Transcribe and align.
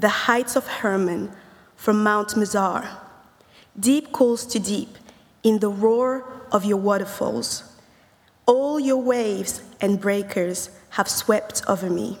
the 0.00 0.08
heights 0.08 0.56
of 0.56 0.66
Hermon, 0.66 1.30
from 1.76 2.02
Mount 2.02 2.30
Mizar. 2.30 2.88
Deep 3.78 4.12
calls 4.12 4.46
to 4.46 4.58
deep 4.58 4.96
in 5.42 5.58
the 5.58 5.68
roar 5.68 6.24
of 6.50 6.64
your 6.64 6.78
waterfalls. 6.78 7.64
All 8.46 8.80
your 8.80 9.02
waves 9.02 9.62
and 9.80 10.00
breakers 10.00 10.70
have 10.90 11.08
swept 11.08 11.62
over 11.68 11.88
me. 11.88 12.18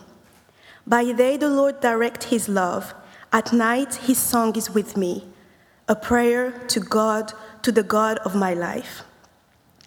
By 0.86 1.12
day 1.12 1.36
the 1.36 1.48
Lord 1.48 1.80
direct 1.80 2.24
his 2.24 2.48
love, 2.48 2.94
at 3.32 3.52
night 3.52 3.94
his 3.94 4.18
song 4.18 4.56
is 4.56 4.70
with 4.70 4.96
me, 4.96 5.24
a 5.88 5.96
prayer 5.96 6.52
to 6.68 6.80
God, 6.80 7.32
to 7.62 7.72
the 7.72 7.82
God 7.82 8.18
of 8.18 8.34
my 8.34 8.54
life. 8.54 9.02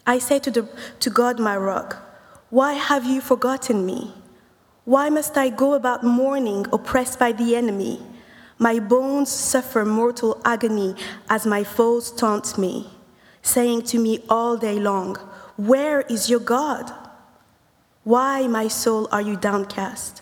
I 0.06 0.20
say 0.20 0.40
to, 0.40 0.52
the, 0.52 0.70
to 1.00 1.10
God, 1.10 1.40
my 1.40 1.56
rock, 1.56 1.98
why 2.50 2.74
have 2.74 3.06
you 3.06 3.22
forgotten 3.22 3.86
me? 3.86 4.14
Why 4.86 5.10
must 5.10 5.38
I 5.38 5.50
go 5.50 5.74
about 5.74 6.04
mourning, 6.04 6.66
oppressed 6.74 7.18
by 7.18 7.32
the 7.32 7.56
enemy? 7.56 8.02
My 8.58 8.80
bones 8.80 9.32
suffer 9.32 9.86
mortal 9.86 10.42
agony 10.44 10.96
as 11.30 11.46
my 11.46 11.64
foes 11.64 12.12
taunt 12.12 12.58
me, 12.58 12.90
saying 13.42 13.84
to 13.84 14.00
me 14.00 14.24
all 14.30 14.58
day 14.58 14.80
long, 14.80 15.16
Where 15.56 16.02
is 16.02 16.30
your 16.30 16.42
God? 16.42 16.92
Why, 18.04 18.48
my 18.48 18.68
soul, 18.68 19.08
are 19.12 19.22
you 19.22 19.38
downcast? 19.38 20.22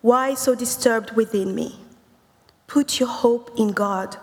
Why 0.00 0.34
so 0.34 0.54
disturbed 0.54 1.12
within 1.16 1.54
me? 1.54 1.80
Put 2.68 3.00
your 3.00 3.08
hope 3.08 3.50
in 3.58 3.72
God, 3.72 4.16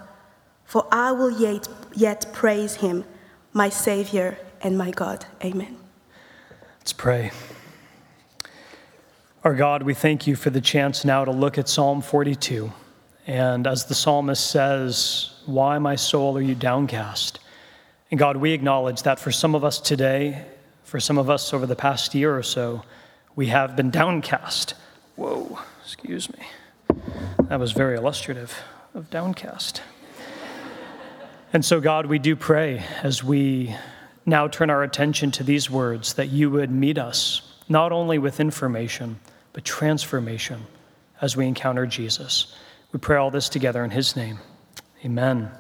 for 0.64 0.88
I 0.92 1.12
will 1.12 1.32
yet, 1.32 1.68
yet 1.94 2.32
praise 2.32 2.76
him, 2.76 3.04
my 3.52 3.68
Savior 3.68 4.38
and 4.62 4.78
my 4.78 4.92
God. 4.92 5.26
Amen. 5.44 5.78
Let's 6.80 6.94
pray. 6.94 7.32
Our 9.44 9.54
God, 9.54 9.84
we 9.84 9.94
thank 9.94 10.26
you 10.26 10.38
for 10.38 10.52
the 10.52 10.62
chance 10.62 11.04
now 11.04 11.26
to 11.26 11.32
look 11.32 11.58
at 11.58 11.68
Psalm 11.68 12.02
42. 12.02 12.72
And 13.28 13.68
as 13.68 13.84
the 13.84 13.94
psalmist 13.94 14.50
says, 14.50 15.34
Why, 15.46 15.80
my 15.80 15.98
soul, 15.98 16.38
are 16.38 16.42
you 16.42 16.56
downcast? 16.56 17.40
And 18.10 18.18
God, 18.18 18.38
we 18.38 18.54
acknowledge 18.54 19.04
that 19.04 19.20
for 19.20 19.34
some 19.34 19.54
of 19.54 19.66
us 19.66 19.82
today, 19.82 20.46
for 20.86 21.02
some 21.02 21.18
of 21.18 21.30
us 21.30 21.54
over 21.54 21.66
the 21.66 21.76
past 21.76 22.16
year 22.16 22.34
or 22.34 22.42
so, 22.42 22.84
we 23.36 23.48
have 23.48 23.76
been 23.76 23.92
downcast. 23.92 24.76
Whoa, 25.18 25.60
excuse 25.84 26.30
me. 26.32 26.48
That 27.50 27.60
was 27.60 27.74
very 27.74 27.98
illustrative 27.98 28.58
of 28.94 29.10
downcast. 29.10 29.82
and 31.52 31.66
so, 31.66 31.82
God, 31.82 32.06
we 32.06 32.18
do 32.18 32.38
pray 32.38 32.86
as 33.02 33.26
we 33.26 33.76
now 34.26 34.48
turn 34.48 34.70
our 34.70 34.84
attention 34.84 35.32
to 35.32 35.44
these 35.44 35.70
words 35.70 36.14
that 36.14 36.30
you 36.30 36.50
would 36.50 36.72
meet 36.72 36.98
us 36.98 37.42
not 37.68 37.92
only 37.92 38.18
with 38.18 38.40
information, 38.40 39.20
but 39.54 39.64
transformation 39.64 40.66
as 41.22 41.38
we 41.38 41.48
encounter 41.48 41.86
Jesus. 41.86 42.56
We 42.92 43.00
pray 43.00 43.18
all 43.18 43.32
this 43.32 43.50
together 43.50 43.84
in 43.84 43.92
his 43.92 44.16
name. 44.16 44.40
Amen. 45.06 45.52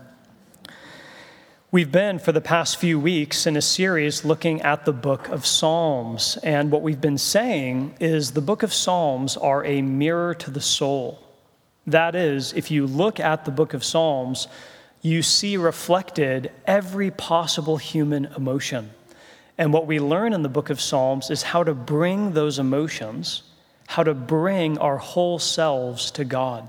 We've 1.72 1.92
been 1.92 2.20
for 2.20 2.32
the 2.32 2.42
past 2.42 2.78
few 2.78 3.00
weeks 3.00 3.48
in 3.48 3.58
a 3.58 3.62
series 3.62 4.24
looking 4.24 4.62
at 4.62 4.86
the 4.86 4.94
book 4.94 5.30
of 5.30 5.44
Psalms. 5.44 6.38
And 6.44 6.70
what 6.70 6.84
we've 6.84 7.02
been 7.02 7.18
saying 7.18 7.96
is 8.00 8.32
the 8.32 8.42
book 8.42 8.62
of 8.62 8.72
Psalms 8.72 9.38
are 9.38 9.66
a 9.66 9.82
mirror 9.82 10.36
to 10.36 10.52
the 10.52 10.62
soul. 10.62 11.20
That 11.88 12.14
is, 12.14 12.54
if 12.54 12.70
you 12.70 12.86
look 12.86 13.20
at 13.20 13.46
the 13.46 13.52
book 13.52 13.74
of 13.74 13.84
Psalms, 13.84 14.48
you 15.02 15.24
see 15.24 15.58
reflected 15.58 16.52
every 16.68 17.10
possible 17.10 17.78
human 17.78 18.26
emotion. 18.38 18.92
And 19.58 19.74
what 19.74 19.88
we 19.88 20.00
learn 20.00 20.34
in 20.34 20.44
the 20.44 20.50
book 20.50 20.70
of 20.70 20.80
Psalms 20.80 21.30
is 21.30 21.42
how 21.42 21.64
to 21.64 21.74
bring 21.74 22.34
those 22.34 22.60
emotions, 22.60 23.44
how 23.94 24.02
to 24.02 24.14
bring 24.16 24.76
our 24.80 24.98
whole 24.98 25.38
selves 25.38 26.10
to 26.10 26.26
God. 26.26 26.68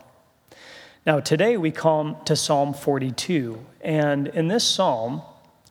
Now, 1.07 1.21
today 1.21 1.57
we 1.57 1.71
come 1.71 2.19
to 2.27 2.37
Psalm 2.37 2.75
42. 2.75 3.65
And 3.81 4.29
in 4.29 4.49
this 4.49 4.62
psalm, 4.62 5.23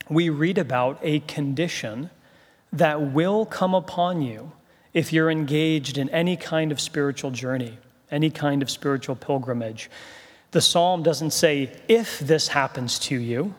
we 0.10 0.30
read 0.30 0.58
about 0.58 0.98
a 1.04 1.20
condition 1.20 2.10
that 2.72 3.14
will 3.14 3.46
come 3.46 3.76
upon 3.76 4.24
you 4.24 4.52
if 4.96 5.14
you're 5.14 5.30
engaged 5.30 6.00
in 6.00 6.10
any 6.10 6.38
kind 6.38 6.72
of 6.72 6.82
spiritual 6.82 7.30
journey, 7.30 7.78
any 8.10 8.32
kind 8.32 8.64
of 8.64 8.72
spiritual 8.72 9.16
pilgrimage. 9.16 9.92
The 10.50 10.62
psalm 10.62 11.04
doesn't 11.04 11.34
say 11.34 11.72
if 11.88 12.18
this 12.18 12.48
happens 12.48 12.98
to 13.00 13.16
you, 13.16 13.54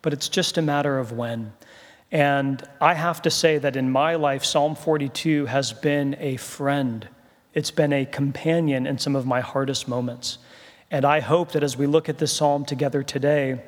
but 0.00 0.14
it's 0.14 0.30
just 0.30 0.56
a 0.56 0.62
matter 0.62 0.98
of 0.98 1.12
when. 1.12 1.52
And 2.12 2.62
I 2.80 2.94
have 2.94 3.22
to 3.22 3.30
say 3.30 3.58
that 3.58 3.76
in 3.76 3.90
my 3.90 4.16
life, 4.16 4.44
Psalm 4.44 4.74
42 4.74 5.46
has 5.46 5.72
been 5.72 6.16
a 6.18 6.36
friend. 6.36 7.06
It's 7.54 7.70
been 7.70 7.92
a 7.92 8.04
companion 8.04 8.86
in 8.86 8.98
some 8.98 9.14
of 9.14 9.26
my 9.26 9.40
hardest 9.40 9.86
moments. 9.86 10.38
And 10.90 11.04
I 11.04 11.20
hope 11.20 11.52
that 11.52 11.62
as 11.62 11.76
we 11.76 11.86
look 11.86 12.08
at 12.08 12.18
this 12.18 12.32
psalm 12.32 12.64
together 12.64 13.04
today, 13.04 13.62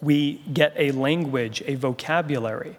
we 0.00 0.42
get 0.52 0.72
a 0.76 0.90
language, 0.92 1.62
a 1.66 1.74
vocabulary, 1.74 2.76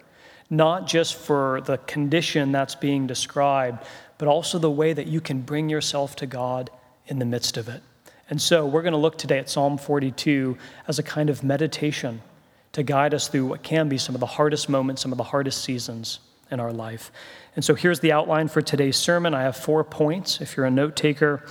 not 0.50 0.86
just 0.88 1.14
for 1.14 1.60
the 1.60 1.78
condition 1.78 2.50
that's 2.50 2.74
being 2.74 3.06
described, 3.06 3.84
but 4.18 4.26
also 4.26 4.58
the 4.58 4.70
way 4.70 4.92
that 4.92 5.06
you 5.06 5.20
can 5.20 5.42
bring 5.42 5.68
yourself 5.68 6.16
to 6.16 6.26
God 6.26 6.70
in 7.06 7.20
the 7.20 7.24
midst 7.24 7.56
of 7.56 7.68
it. 7.68 7.82
And 8.30 8.42
so 8.42 8.66
we're 8.66 8.82
going 8.82 8.92
to 8.92 8.98
look 8.98 9.16
today 9.16 9.38
at 9.38 9.48
Psalm 9.48 9.78
42 9.78 10.58
as 10.88 10.98
a 10.98 11.02
kind 11.04 11.30
of 11.30 11.44
meditation 11.44 12.20
to 12.78 12.84
guide 12.84 13.12
us 13.12 13.26
through 13.26 13.44
what 13.44 13.64
can 13.64 13.88
be 13.88 13.98
some 13.98 14.14
of 14.14 14.20
the 14.20 14.26
hardest 14.26 14.68
moments, 14.68 15.02
some 15.02 15.10
of 15.10 15.18
the 15.18 15.24
hardest 15.24 15.64
seasons 15.64 16.20
in 16.48 16.60
our 16.60 16.72
life. 16.72 17.10
And 17.56 17.64
so 17.64 17.74
here's 17.74 17.98
the 17.98 18.12
outline 18.12 18.46
for 18.46 18.62
today's 18.62 18.96
sermon. 18.96 19.34
I 19.34 19.42
have 19.42 19.56
four 19.56 19.82
points 19.82 20.40
if 20.40 20.56
you're 20.56 20.64
a 20.64 20.70
note 20.70 20.94
taker, 20.94 21.44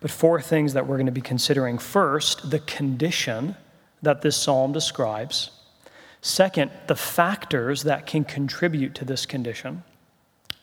but 0.00 0.10
four 0.10 0.40
things 0.40 0.72
that 0.72 0.86
we're 0.86 0.96
going 0.96 1.04
to 1.04 1.12
be 1.12 1.20
considering. 1.20 1.76
First, 1.76 2.50
the 2.50 2.60
condition 2.60 3.56
that 4.00 4.22
this 4.22 4.38
psalm 4.38 4.72
describes. 4.72 5.50
Second, 6.22 6.70
the 6.86 6.96
factors 6.96 7.82
that 7.82 8.06
can 8.06 8.24
contribute 8.24 8.94
to 8.94 9.04
this 9.04 9.26
condition. 9.26 9.82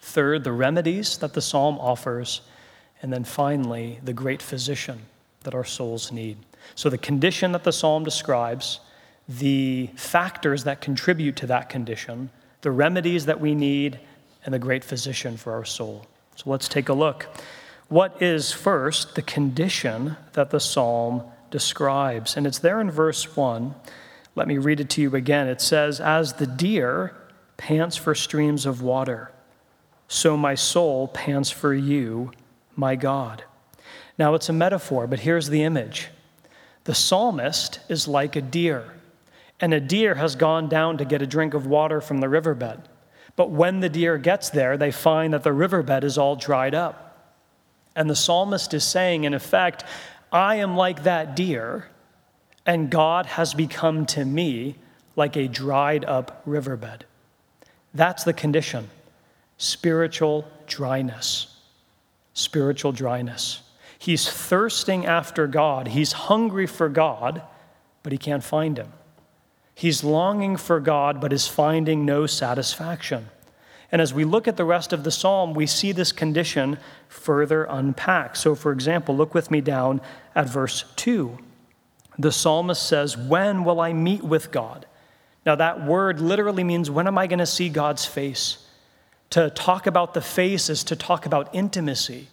Third, 0.01 0.43
the 0.43 0.51
remedies 0.51 1.19
that 1.19 1.33
the 1.35 1.41
psalm 1.41 1.77
offers. 1.77 2.41
And 3.03 3.13
then 3.13 3.23
finally, 3.23 3.99
the 4.03 4.13
great 4.13 4.41
physician 4.41 5.03
that 5.43 5.53
our 5.53 5.63
souls 5.63 6.11
need. 6.11 6.37
So, 6.73 6.89
the 6.89 6.97
condition 6.97 7.51
that 7.51 7.63
the 7.63 7.71
psalm 7.71 8.03
describes, 8.03 8.79
the 9.27 9.89
factors 9.95 10.63
that 10.63 10.81
contribute 10.81 11.35
to 11.37 11.47
that 11.47 11.69
condition, 11.69 12.29
the 12.61 12.71
remedies 12.71 13.25
that 13.25 13.39
we 13.39 13.55
need, 13.55 13.99
and 14.45 14.53
the 14.53 14.59
great 14.59 14.83
physician 14.83 15.37
for 15.37 15.53
our 15.53 15.65
soul. 15.65 16.05
So, 16.35 16.49
let's 16.49 16.67
take 16.67 16.89
a 16.89 16.93
look. 16.93 17.27
What 17.89 18.21
is 18.21 18.51
first 18.51 19.15
the 19.15 19.21
condition 19.21 20.17
that 20.33 20.49
the 20.49 20.59
psalm 20.59 21.23
describes? 21.51 22.37
And 22.37 22.45
it's 22.45 22.59
there 22.59 22.79
in 22.79 22.91
verse 22.91 23.35
1. 23.35 23.73
Let 24.35 24.47
me 24.47 24.57
read 24.57 24.79
it 24.79 24.89
to 24.91 25.01
you 25.01 25.15
again. 25.15 25.47
It 25.47 25.61
says, 25.61 25.99
As 25.99 26.33
the 26.33 26.47
deer 26.47 27.15
pants 27.57 27.97
for 27.97 28.13
streams 28.13 28.65
of 28.65 28.81
water, 28.81 29.31
so 30.07 30.37
my 30.37 30.55
soul 30.55 31.07
pants 31.07 31.49
for 31.49 31.73
you, 31.73 32.31
my 32.75 32.95
God. 32.95 33.43
Now, 34.17 34.33
it's 34.35 34.49
a 34.49 34.53
metaphor, 34.53 35.07
but 35.07 35.19
here's 35.19 35.49
the 35.49 35.63
image 35.63 36.09
the 36.83 36.95
psalmist 36.95 37.79
is 37.89 38.07
like 38.07 38.35
a 38.35 38.41
deer, 38.41 38.93
and 39.59 39.73
a 39.73 39.79
deer 39.79 40.15
has 40.15 40.35
gone 40.35 40.69
down 40.69 40.97
to 40.97 41.05
get 41.05 41.21
a 41.21 41.27
drink 41.27 41.53
of 41.53 41.65
water 41.65 41.99
from 42.01 42.19
the 42.19 42.29
riverbed. 42.29 42.87
But 43.35 43.51
when 43.51 43.79
the 43.79 43.89
deer 43.89 44.17
gets 44.17 44.49
there, 44.49 44.77
they 44.77 44.91
find 44.91 45.33
that 45.33 45.43
the 45.43 45.53
riverbed 45.53 46.03
is 46.03 46.17
all 46.17 46.35
dried 46.35 46.75
up. 46.75 47.03
And 47.95 48.09
the 48.09 48.15
psalmist 48.15 48.73
is 48.73 48.83
saying, 48.83 49.23
in 49.23 49.33
effect, 49.33 49.83
I 50.31 50.55
am 50.55 50.75
like 50.75 51.03
that 51.03 51.35
deer, 51.35 51.87
and 52.65 52.89
God 52.89 53.25
has 53.25 53.53
become 53.53 54.05
to 54.07 54.25
me 54.25 54.75
like 55.15 55.35
a 55.35 55.47
dried 55.47 56.05
up 56.05 56.41
riverbed. 56.45 57.05
That's 57.93 58.23
the 58.23 58.33
condition 58.33 58.89
spiritual 59.57 60.47
dryness. 60.67 61.55
Spiritual 62.33 62.91
dryness. 62.91 63.61
He's 63.97 64.29
thirsting 64.29 65.07
after 65.07 65.47
God, 65.47 65.87
he's 65.87 66.11
hungry 66.11 66.67
for 66.67 66.89
God, 66.89 67.41
but 68.03 68.11
he 68.11 68.17
can't 68.17 68.43
find 68.43 68.77
him. 68.77 68.93
He's 69.77 70.03
longing 70.03 70.57
for 70.57 70.79
God, 70.79 71.21
but 71.21 71.31
is 71.31 71.47
finding 71.47 72.03
no 72.03 72.25
satisfaction. 72.25 73.29
And 73.91 74.01
as 74.01 74.11
we 74.11 74.25
look 74.25 74.47
at 74.47 74.57
the 74.57 74.65
rest 74.65 74.91
of 74.91 75.03
the 75.03 75.11
psalm, 75.11 75.53
we 75.53 75.67
see 75.67 75.91
this 75.91 76.11
condition 76.11 76.79
further 77.07 77.63
unpacked. 77.65 78.37
So, 78.37 78.55
for 78.55 78.71
example, 78.71 79.15
look 79.15 79.35
with 79.35 79.51
me 79.51 79.61
down 79.61 80.01
at 80.33 80.49
verse 80.49 80.83
2. 80.95 81.37
The 82.17 82.31
psalmist 82.31 82.81
says, 82.81 83.15
When 83.15 83.63
will 83.63 83.79
I 83.79 83.93
meet 83.93 84.23
with 84.23 84.49
God? 84.49 84.87
Now, 85.45 85.53
that 85.53 85.85
word 85.85 86.19
literally 86.21 86.63
means, 86.63 86.89
When 86.89 87.05
am 87.05 87.19
I 87.19 87.27
going 87.27 87.37
to 87.37 87.45
see 87.45 87.69
God's 87.69 88.07
face? 88.07 88.65
To 89.29 89.51
talk 89.51 89.85
about 89.85 90.15
the 90.15 90.21
face 90.21 90.71
is 90.71 90.83
to 90.85 90.95
talk 90.95 91.27
about 91.27 91.53
intimacy, 91.53 92.29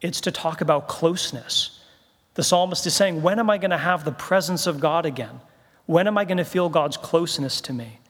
it's 0.00 0.20
to 0.20 0.30
talk 0.30 0.60
about 0.60 0.86
closeness. 0.86 1.80
The 2.34 2.44
psalmist 2.44 2.86
is 2.86 2.94
saying, 2.94 3.22
When 3.22 3.40
am 3.40 3.50
I 3.50 3.58
going 3.58 3.72
to 3.72 3.76
have 3.76 4.04
the 4.04 4.12
presence 4.12 4.68
of 4.68 4.78
God 4.78 5.04
again? 5.04 5.40
When 5.86 6.06
am 6.06 6.18
I 6.18 6.24
going 6.24 6.38
to 6.38 6.44
feel 6.44 6.68
God's 6.68 6.96
closeness 6.96 7.60
to 7.62 7.72
me? 7.72 8.00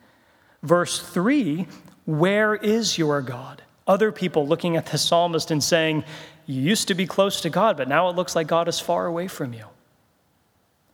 Verse 0.63 0.99
3 0.99 1.67
where 2.07 2.55
is 2.55 2.97
your 2.97 3.21
God? 3.21 3.61
Other 3.85 4.13
people 4.13 4.47
looking 4.47 4.77
at 4.77 4.85
the 4.85 4.97
psalmist 4.97 5.51
and 5.51 5.61
saying, 5.61 6.05
You 6.45 6.61
used 6.61 6.87
to 6.87 6.95
be 6.95 7.05
close 7.05 7.41
to 7.41 7.49
God, 7.49 7.75
but 7.75 7.89
now 7.89 8.09
it 8.09 8.15
looks 8.15 8.33
like 8.33 8.47
God 8.47 8.69
is 8.69 8.79
far 8.79 9.05
away 9.05 9.27
from 9.27 9.51
you. 9.51 9.65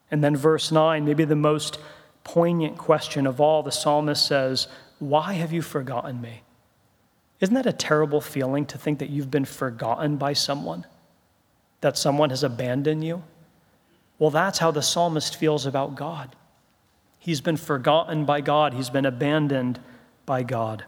And 0.09 0.23
then 0.23 0.35
verse 0.35 0.71
9, 0.71 1.05
maybe 1.05 1.23
the 1.23 1.35
most 1.35 1.77
poignant 2.23 2.79
question 2.79 3.27
of 3.27 3.39
all, 3.39 3.61
the 3.61 3.71
psalmist 3.71 4.25
says, 4.25 4.67
Why 4.97 5.33
have 5.33 5.53
you 5.53 5.61
forgotten 5.61 6.19
me? 6.19 6.41
Isn't 7.39 7.55
that 7.55 7.67
a 7.67 7.73
terrible 7.73 8.21
feeling 8.21 8.65
to 8.65 8.79
think 8.79 8.97
that 8.97 9.11
you've 9.11 9.29
been 9.29 9.45
forgotten 9.45 10.17
by 10.17 10.33
someone? 10.33 10.87
That 11.81 11.95
someone 11.95 12.31
has 12.31 12.43
abandoned 12.43 13.03
you? 13.03 13.21
Well, 14.17 14.31
that's 14.31 14.57
how 14.57 14.71
the 14.71 14.81
psalmist 14.81 15.35
feels 15.35 15.67
about 15.67 15.93
God. 15.93 16.35
He's 17.23 17.39
been 17.39 17.55
forgotten 17.55 18.25
by 18.25 18.41
God, 18.41 18.73
he's 18.73 18.89
been 18.89 19.05
abandoned 19.05 19.79
by 20.25 20.43
God. 20.43 20.83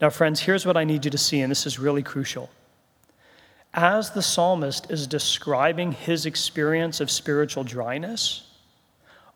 Now, 0.00 0.08
friends, 0.08 0.40
here's 0.40 0.64
what 0.64 0.78
I 0.78 0.84
need 0.84 1.04
you 1.04 1.10
to 1.10 1.18
see, 1.18 1.42
and 1.42 1.50
this 1.50 1.66
is 1.66 1.78
really 1.78 2.02
crucial. 2.02 2.48
As 3.74 4.12
the 4.12 4.22
psalmist 4.22 4.90
is 4.90 5.06
describing 5.06 5.92
his 5.92 6.24
experience 6.24 7.02
of 7.02 7.10
spiritual 7.10 7.64
dryness, 7.64 8.46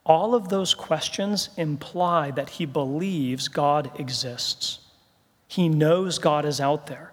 all 0.07 0.35
of 0.35 0.49
those 0.49 0.73
questions 0.73 1.51
imply 1.59 2.31
that 2.31 2.49
he 2.49 2.65
believes 2.65 3.49
God 3.49 3.91
exists. 4.01 4.79
He 5.49 5.69
knows 5.69 6.19
God 6.19 6.47
is 6.47 6.63
out 6.63 6.87
there. 6.87 7.13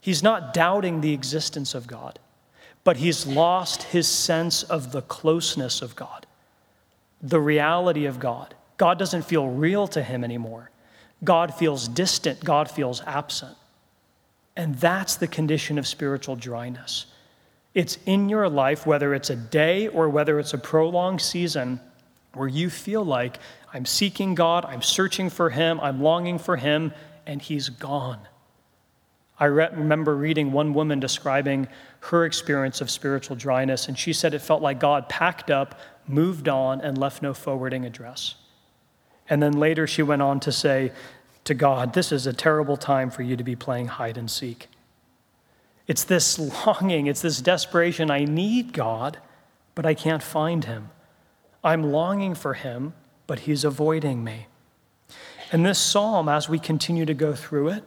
He's 0.00 0.22
not 0.22 0.54
doubting 0.54 1.02
the 1.02 1.12
existence 1.12 1.74
of 1.74 1.86
God, 1.86 2.18
but 2.84 2.96
he's 2.96 3.26
lost 3.26 3.82
his 3.82 4.08
sense 4.08 4.62
of 4.62 4.92
the 4.92 5.02
closeness 5.02 5.82
of 5.82 5.94
God, 5.94 6.23
the 7.24 7.40
reality 7.40 8.04
of 8.04 8.20
God. 8.20 8.54
God 8.76 8.98
doesn't 8.98 9.22
feel 9.22 9.48
real 9.48 9.88
to 9.88 10.02
him 10.02 10.22
anymore. 10.22 10.70
God 11.24 11.54
feels 11.54 11.88
distant, 11.88 12.44
God 12.44 12.70
feels 12.70 13.00
absent. 13.06 13.56
And 14.56 14.74
that's 14.76 15.16
the 15.16 15.26
condition 15.26 15.78
of 15.78 15.86
spiritual 15.86 16.36
dryness. 16.36 17.06
It's 17.72 17.98
in 18.06 18.28
your 18.28 18.48
life, 18.48 18.86
whether 18.86 19.14
it's 19.14 19.30
a 19.30 19.36
day 19.36 19.88
or 19.88 20.08
whether 20.08 20.38
it's 20.38 20.54
a 20.54 20.58
prolonged 20.58 21.20
season, 21.20 21.80
where 22.34 22.46
you 22.46 22.70
feel 22.70 23.04
like 23.04 23.38
I'm 23.72 23.86
seeking 23.86 24.34
God, 24.34 24.64
I'm 24.64 24.82
searching 24.82 25.30
for 25.30 25.50
Him, 25.50 25.80
I'm 25.80 26.02
longing 26.02 26.38
for 26.38 26.56
Him, 26.56 26.92
and 27.26 27.40
He's 27.40 27.68
gone. 27.68 28.20
I 29.38 29.46
re- 29.46 29.68
remember 29.72 30.14
reading 30.14 30.52
one 30.52 30.74
woman 30.74 31.00
describing 31.00 31.68
her 32.00 32.24
experience 32.24 32.80
of 32.80 32.90
spiritual 32.90 33.36
dryness, 33.36 33.88
and 33.88 33.98
she 33.98 34.12
said 34.12 34.34
it 34.34 34.42
felt 34.42 34.62
like 34.62 34.78
God 34.78 35.08
packed 35.08 35.50
up, 35.50 35.78
moved 36.06 36.48
on, 36.48 36.80
and 36.80 36.96
left 36.96 37.22
no 37.22 37.34
forwarding 37.34 37.84
address. 37.84 38.36
And 39.28 39.42
then 39.42 39.52
later 39.52 39.86
she 39.86 40.02
went 40.02 40.22
on 40.22 40.38
to 40.40 40.52
say 40.52 40.92
to 41.44 41.54
God, 41.54 41.94
This 41.94 42.12
is 42.12 42.26
a 42.26 42.32
terrible 42.32 42.76
time 42.76 43.10
for 43.10 43.22
you 43.22 43.36
to 43.36 43.44
be 43.44 43.56
playing 43.56 43.88
hide 43.88 44.16
and 44.16 44.30
seek. 44.30 44.68
It's 45.86 46.04
this 46.04 46.38
longing, 46.66 47.06
it's 47.06 47.22
this 47.22 47.40
desperation. 47.40 48.10
I 48.10 48.24
need 48.24 48.72
God, 48.72 49.18
but 49.74 49.84
I 49.84 49.94
can't 49.94 50.22
find 50.22 50.64
him. 50.64 50.90
I'm 51.62 51.82
longing 51.82 52.34
for 52.34 52.54
him, 52.54 52.94
but 53.26 53.40
he's 53.40 53.64
avoiding 53.64 54.22
me. 54.22 54.46
And 55.50 55.64
this 55.64 55.78
psalm, 55.78 56.28
as 56.28 56.48
we 56.48 56.58
continue 56.58 57.06
to 57.06 57.14
go 57.14 57.34
through 57.34 57.68
it, 57.68 57.84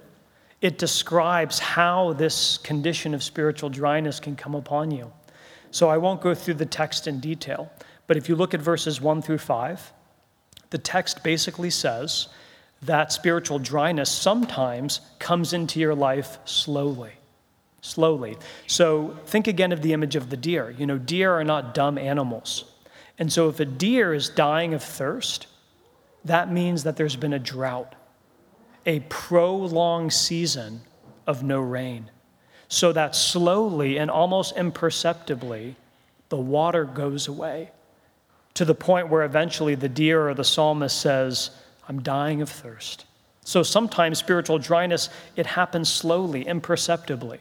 it 0.62 0.78
describes 0.78 1.60
how 1.60 2.14
this 2.14 2.58
condition 2.58 3.14
of 3.14 3.24
spiritual 3.24 3.70
dryness 3.70 4.20
can 4.20 4.36
come 4.36 4.56
upon 4.56 4.92
you. 4.92 5.12
So 5.72 5.90
I 5.90 5.98
won't 5.98 6.22
go 6.22 6.34
through 6.34 6.56
the 6.56 6.66
text 6.66 7.08
in 7.08 7.20
detail, 7.20 7.72
but 8.08 8.18
if 8.18 8.30
you 8.30 8.36
look 8.36 8.54
at 8.54 8.62
verses 8.62 9.00
1 9.00 9.22
through 9.22 9.38
5, 9.38 9.94
the 10.70 10.78
text 10.78 11.24
basically 11.24 11.70
says 11.70 12.30
that 12.82 13.12
spiritual 13.12 13.60
dryness 13.60 14.10
sometimes 14.10 15.02
comes 15.20 15.54
into 15.54 15.80
your 15.80 15.96
life 15.96 16.38
slowly. 16.46 17.12
Slowly. 17.82 18.38
So 18.66 19.18
think 19.26 19.48
again 19.48 19.72
of 19.72 19.82
the 19.82 19.94
image 19.94 20.16
of 20.16 20.30
the 20.30 20.38
deer. 20.38 20.76
You 20.78 20.86
know, 20.86 20.98
deer 20.98 21.34
are 21.34 21.44
not 21.44 21.74
dumb 21.74 21.98
animals. 21.98 22.66
And 23.20 23.32
so 23.32 23.50
if 23.50 23.60
a 23.60 23.66
deer 23.66 24.14
is 24.14 24.30
dying 24.30 24.74
of 24.74 24.84
thirst, 24.84 25.48
that 26.26 26.52
means 26.52 26.84
that 26.84 26.98
there's 26.98 27.16
been 27.16 27.34
a 27.34 27.40
drought, 27.40 27.96
a 28.88 29.02
prolonged 29.02 30.14
season 30.14 30.82
of 31.28 31.44
no 31.44 31.60
rain. 31.60 32.10
So 32.70 32.92
that 32.94 33.16
slowly 33.16 33.98
and 33.98 34.10
almost 34.10 34.58
imperceptibly, 34.58 35.76
the 36.30 36.38
water 36.38 36.86
goes 36.86 37.28
away 37.28 37.72
to 38.56 38.66
the 38.66 38.74
point 38.74 39.10
where 39.10 39.24
eventually 39.24 39.76
the 39.76 39.90
deer 39.90 40.28
or 40.28 40.34
the 40.34 40.44
psalmist 40.44 41.00
says, 41.00 41.52
I'm 41.88 42.02
dying 42.02 42.42
of 42.42 42.50
thirst. 42.50 43.06
So 43.44 43.62
sometimes 43.62 44.18
spiritual 44.18 44.58
dryness, 44.58 45.10
it 45.36 45.46
happens 45.46 45.90
slowly, 45.90 46.48
imperceptibly. 46.48 47.40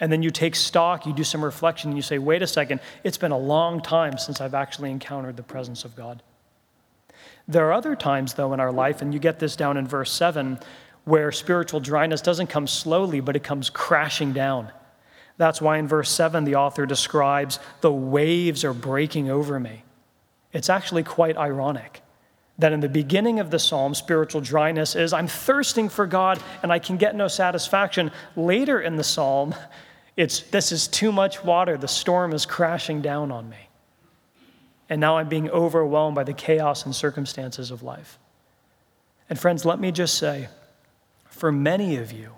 And 0.00 0.12
then 0.12 0.22
you 0.22 0.30
take 0.30 0.54
stock, 0.54 1.06
you 1.06 1.12
do 1.12 1.24
some 1.24 1.44
reflection, 1.44 1.90
and 1.90 1.98
you 1.98 2.02
say, 2.02 2.18
wait 2.18 2.42
a 2.42 2.46
second, 2.46 2.80
it's 3.04 3.18
been 3.18 3.32
a 3.32 3.38
long 3.38 3.80
time 3.80 4.16
since 4.16 4.40
I've 4.40 4.54
actually 4.54 4.90
encountered 4.90 5.36
the 5.36 5.42
presence 5.42 5.84
of 5.84 5.96
God. 5.96 6.22
There 7.46 7.66
are 7.68 7.72
other 7.72 7.94
times, 7.94 8.34
though, 8.34 8.52
in 8.52 8.60
our 8.60 8.72
life, 8.72 9.02
and 9.02 9.12
you 9.12 9.20
get 9.20 9.38
this 9.38 9.56
down 9.56 9.76
in 9.76 9.86
verse 9.86 10.12
7, 10.12 10.58
where 11.04 11.30
spiritual 11.30 11.80
dryness 11.80 12.22
doesn't 12.22 12.46
come 12.46 12.66
slowly, 12.66 13.20
but 13.20 13.36
it 13.36 13.44
comes 13.44 13.68
crashing 13.70 14.32
down. 14.32 14.70
That's 15.36 15.60
why 15.60 15.78
in 15.78 15.88
verse 15.88 16.10
7, 16.10 16.44
the 16.44 16.54
author 16.54 16.86
describes 16.86 17.58
the 17.80 17.92
waves 17.92 18.64
are 18.64 18.72
breaking 18.72 19.30
over 19.30 19.60
me. 19.60 19.82
It's 20.52 20.70
actually 20.70 21.02
quite 21.02 21.36
ironic 21.36 22.04
that 22.58 22.72
in 22.72 22.80
the 22.80 22.88
beginning 22.88 23.40
of 23.40 23.50
the 23.50 23.58
psalm, 23.58 23.94
spiritual 23.94 24.40
dryness 24.40 24.94
is 24.94 25.12
I'm 25.12 25.26
thirsting 25.26 25.88
for 25.88 26.06
God 26.06 26.40
and 26.62 26.72
I 26.72 26.78
can 26.78 26.96
get 26.96 27.16
no 27.16 27.28
satisfaction. 27.28 28.12
Later 28.36 28.80
in 28.80 28.96
the 28.96 29.04
psalm, 29.04 29.54
it's 30.16 30.40
this 30.40 30.70
is 30.70 30.86
too 30.86 31.10
much 31.10 31.42
water, 31.42 31.76
the 31.76 31.88
storm 31.88 32.32
is 32.32 32.46
crashing 32.46 33.02
down 33.02 33.32
on 33.32 33.48
me. 33.48 33.56
And 34.88 35.00
now 35.00 35.18
I'm 35.18 35.28
being 35.28 35.50
overwhelmed 35.50 36.14
by 36.14 36.24
the 36.24 36.34
chaos 36.34 36.84
and 36.84 36.94
circumstances 36.94 37.70
of 37.70 37.82
life. 37.82 38.18
And 39.30 39.38
friends, 39.38 39.64
let 39.64 39.80
me 39.80 39.90
just 39.90 40.18
say 40.18 40.48
for 41.28 41.50
many 41.50 41.96
of 41.96 42.12
you, 42.12 42.32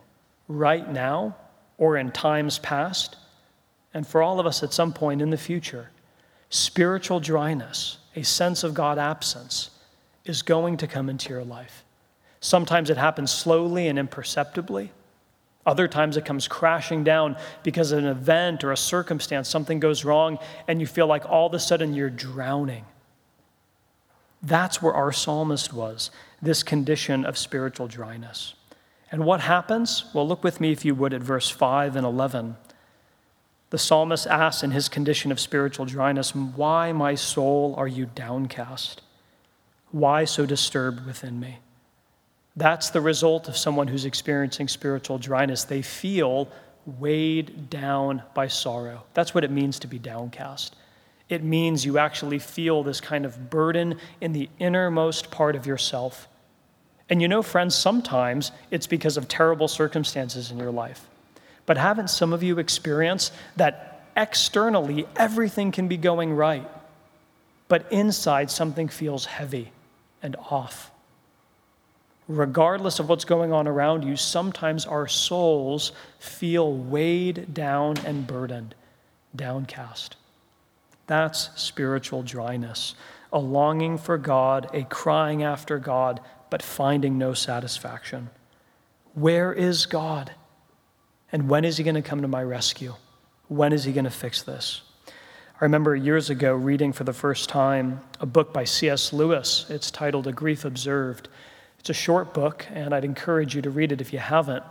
right 0.49 0.91
now 0.91 1.37
or 1.79 1.97
in 1.97 2.11
times 2.11 2.59
past, 2.59 3.17
and 3.93 4.07
for 4.07 4.23
all 4.23 4.41
of 4.41 4.47
us 4.47 4.63
at 4.63 4.73
some 4.73 4.93
point 4.93 5.21
in 5.21 5.31
the 5.31 5.37
future, 5.37 5.91
spiritual 6.49 7.21
dryness 7.21 7.99
a 8.15 8.23
sense 8.25 8.65
of 8.65 8.73
God 8.73 8.99
absence 8.99 9.71
is 10.25 10.43
going 10.43 10.79
to 10.79 10.87
come 10.87 11.11
into 11.11 11.29
your 11.29 11.45
life. 11.45 11.85
Sometimes 12.41 12.91
it 12.91 12.97
happens 12.97 13.31
slowly 13.31 13.89
and 13.89 13.99
imperceptibly. 13.99 14.91
Other 15.67 15.89
times 15.89 16.17
it 16.17 16.25
comes 16.25 16.47
crashing 16.47 17.03
down 17.03 17.37
because 17.65 17.91
of 17.91 17.99
an 17.99 18.07
event 18.07 18.63
or 18.63 18.71
a 18.71 18.77
circumstance, 18.77 19.49
something 19.49 19.81
goes 19.81 20.05
wrong, 20.05 20.39
and 20.69 20.81
you 20.81 20.87
feel 20.87 21.09
like 21.09 21.29
all 21.29 21.49
of 21.49 21.55
a 21.55 21.59
sudden 21.59 21.93
you're 21.93 22.09
drowning. 22.09 22.85
That's 24.41 24.81
where 24.81 24.95
our 24.95 25.11
psalmist 25.11 25.73
was, 25.73 26.11
this 26.41 26.63
condition 26.63 27.25
of 27.25 27.37
spiritual 27.37 27.89
dryness. 27.89 28.55
And 29.11 29.25
what 29.25 29.41
happens? 29.41 30.05
Well, 30.15 30.27
look 30.27 30.45
with 30.45 30.61
me, 30.61 30.71
if 30.71 30.85
you 30.85 30.95
would, 30.95 31.13
at 31.13 31.23
verse 31.23 31.51
5 31.51 31.97
and 31.97 32.07
11. 32.07 32.57
The 33.71 33.79
psalmist 33.79 34.29
asks 34.29 34.63
in 34.63 34.71
his 34.71 34.89
condition 34.89 35.33
of 35.33 35.41
spiritual 35.41 35.87
dryness, 35.87 36.33
Why, 36.35 36.93
my 36.93 37.17
soul, 37.17 37.75
are 37.77 37.89
you 37.89 38.07
downcast? 38.07 39.03
Why 39.91 40.25
so 40.25 40.47
disturbed 40.47 41.05
within 41.05 41.41
me? 41.41 41.59
That's 42.57 42.91
the 42.91 43.01
result 43.01 43.49
of 43.49 43.57
someone 43.57 43.89
who's 43.89 44.07
experiencing 44.07 44.69
spiritual 44.69 45.19
dryness. 45.19 45.65
They 45.65 45.83
feel 45.83 46.49
weighed 46.87 47.69
down 47.69 48.23
by 48.35 48.49
sorrow. 48.49 49.05
That's 49.13 49.35
what 49.35 49.45
it 49.45 49.51
means 49.51 49.79
to 49.81 49.87
be 49.87 49.99
downcast. 49.99 50.75
It 51.29 51.43
means 51.43 51.85
you 51.85 51.99
actually 51.99 52.39
feel 52.39 52.83
this 52.83 53.01
kind 53.01 53.27
of 53.27 53.51
burden 53.51 53.99
in 54.21 54.33
the 54.33 54.49
innermost 54.59 55.31
part 55.31 55.57
of 55.57 55.67
yourself. 55.67 56.29
And 57.11 57.21
you 57.21 57.29
know, 57.29 57.43
friends, 57.43 57.75
sometimes 57.75 58.53
it's 58.71 58.87
because 58.87 59.17
of 59.17 59.29
terrible 59.29 59.69
circumstances 59.69 60.51
in 60.51 60.59
your 60.59 60.71
life. 60.71 61.07
But 61.67 61.77
haven't 61.77 62.11
some 62.11 62.33
of 62.33 62.43
you 62.43 62.59
experienced 62.59 63.33
that 63.57 64.09
externally 64.17 65.07
everything 65.17 65.73
can 65.73 65.89
be 65.89 65.97
going 65.97 66.33
right, 66.33 66.67
but 67.69 67.91
inside 67.93 68.51
something 68.51 68.89
feels 68.89 69.27
heavy 69.27 69.73
and 70.23 70.37
off? 70.37 70.91
Regardless 72.29 72.99
of 72.99 73.09
what's 73.09 73.25
going 73.25 73.53
on 73.53 73.69
around 73.69 74.05
you, 74.05 74.17
sometimes 74.17 74.85
our 74.85 75.07
souls 75.07 75.93
feel 76.19 76.73
weighed 76.73 77.55
down 77.55 77.97
and 77.99 78.27
burdened, 78.27 78.75
downcast. 79.35 80.17
That's 81.07 81.51
spiritual 81.55 82.25
dryness, 82.25 82.95
a 83.33 83.39
longing 83.39 83.97
for 83.97 84.19
God, 84.19 84.69
a 84.73 84.83
crying 84.85 85.45
after 85.45 85.79
God, 85.79 86.21
but 86.51 86.63
finding 86.63 87.17
no 87.17 87.33
satisfaction. 87.33 88.31
Where 89.15 89.53
is 89.53 89.87
God? 89.87 90.33
And 91.31 91.49
when 91.49 91.65
is 91.65 91.77
He 91.77 91.85
going 91.85 91.95
to 91.95 92.03
come 92.03 92.23
to 92.23 92.29
my 92.29 92.43
rescue? 92.43 92.95
When 93.49 93.73
is 93.73 93.85
He 93.85 93.93
going 93.93 94.05
to 94.05 94.11
fix 94.11 94.43
this? 94.43 94.83
I 95.07 95.65
remember 95.65 95.95
years 95.95 96.29
ago 96.29 96.55
reading 96.55 96.93
for 96.93 97.05
the 97.05 97.13
first 97.13 97.49
time 97.49 98.01
a 98.21 98.27
book 98.27 98.53
by 98.53 98.65
C.S. 98.65 99.13
Lewis. 99.13 99.67
It's 99.71 99.91
titled 99.91 100.27
A 100.27 100.33
Grief 100.33 100.65
Observed. 100.65 101.29
It's 101.87 101.91
a 101.97 102.03
short 102.03 102.35
book, 102.35 102.67
and 102.73 102.93
I'd 102.93 103.05
encourage 103.05 103.55
you 103.55 103.63
to 103.63 103.71
read 103.71 103.93
it 103.93 104.01
if 104.01 104.13
you 104.13 104.19
haven't. 104.19 104.65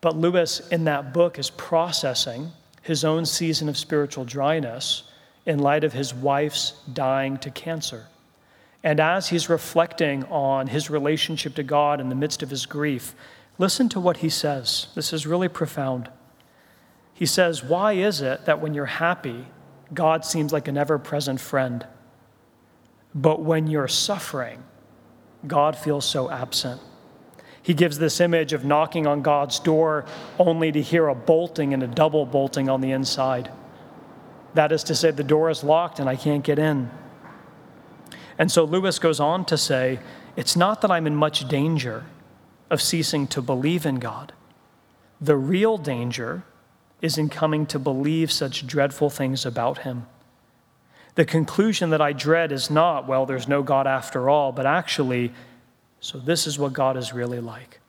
But 0.00 0.16
Lewis, 0.16 0.58
in 0.70 0.82
that 0.86 1.14
book, 1.14 1.38
is 1.38 1.48
processing 1.48 2.50
his 2.82 3.04
own 3.04 3.24
season 3.24 3.68
of 3.68 3.78
spiritual 3.78 4.24
dryness 4.24 5.04
in 5.44 5.60
light 5.60 5.84
of 5.84 5.92
his 5.92 6.12
wife's 6.12 6.72
dying 6.92 7.36
to 7.36 7.52
cancer. 7.52 8.06
And 8.82 8.98
as 8.98 9.28
he's 9.28 9.48
reflecting 9.48 10.24
on 10.24 10.66
his 10.66 10.90
relationship 10.90 11.54
to 11.54 11.62
God 11.62 12.00
in 12.00 12.08
the 12.08 12.16
midst 12.16 12.42
of 12.42 12.50
his 12.50 12.66
grief, 12.66 13.14
listen 13.58 13.88
to 13.90 14.00
what 14.00 14.16
he 14.16 14.28
says. 14.28 14.88
This 14.96 15.12
is 15.12 15.24
really 15.24 15.48
profound. 15.48 16.10
He 17.14 17.26
says, 17.26 17.62
Why 17.62 17.92
is 17.92 18.20
it 18.20 18.44
that 18.46 18.60
when 18.60 18.74
you're 18.74 18.86
happy, 18.86 19.46
God 19.94 20.24
seems 20.24 20.52
like 20.52 20.66
an 20.66 20.76
ever 20.76 20.98
present 20.98 21.38
friend? 21.38 21.86
But 23.14 23.40
when 23.40 23.68
you're 23.68 23.86
suffering, 23.86 24.64
God 25.48 25.76
feels 25.76 26.04
so 26.04 26.30
absent. 26.30 26.80
He 27.62 27.74
gives 27.74 27.98
this 27.98 28.20
image 28.20 28.52
of 28.52 28.64
knocking 28.64 29.06
on 29.06 29.22
God's 29.22 29.58
door 29.58 30.04
only 30.38 30.70
to 30.70 30.80
hear 30.80 31.08
a 31.08 31.14
bolting 31.14 31.74
and 31.74 31.82
a 31.82 31.88
double 31.88 32.24
bolting 32.24 32.68
on 32.68 32.80
the 32.80 32.92
inside. 32.92 33.50
That 34.54 34.70
is 34.70 34.84
to 34.84 34.94
say, 34.94 35.10
the 35.10 35.24
door 35.24 35.50
is 35.50 35.64
locked 35.64 35.98
and 35.98 36.08
I 36.08 36.16
can't 36.16 36.44
get 36.44 36.58
in. 36.58 36.90
And 38.38 38.52
so 38.52 38.64
Lewis 38.64 38.98
goes 38.98 39.18
on 39.18 39.44
to 39.46 39.58
say, 39.58 39.98
It's 40.36 40.56
not 40.56 40.80
that 40.82 40.90
I'm 40.90 41.06
in 41.06 41.16
much 41.16 41.48
danger 41.48 42.04
of 42.70 42.80
ceasing 42.80 43.26
to 43.28 43.42
believe 43.42 43.84
in 43.84 43.96
God. 43.96 44.32
The 45.20 45.36
real 45.36 45.78
danger 45.78 46.44
is 47.00 47.18
in 47.18 47.28
coming 47.28 47.66
to 47.66 47.78
believe 47.78 48.30
such 48.30 48.66
dreadful 48.66 49.10
things 49.10 49.44
about 49.44 49.78
Him. 49.78 50.06
The 51.16 51.24
conclusion 51.24 51.90
that 51.90 52.00
I 52.00 52.12
dread 52.12 52.52
is 52.52 52.70
not, 52.70 53.08
well, 53.08 53.26
there's 53.26 53.48
no 53.48 53.62
God 53.62 53.86
after 53.86 54.28
all, 54.30 54.52
but 54.52 54.66
actually, 54.66 55.32
so 55.98 56.18
this 56.18 56.46
is 56.46 56.58
what 56.58 56.74
God 56.74 56.96
is 56.96 57.12
really 57.12 57.40
like. 57.40 57.80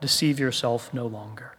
Deceive 0.00 0.38
yourself 0.38 0.92
no 0.92 1.06
longer. 1.06 1.56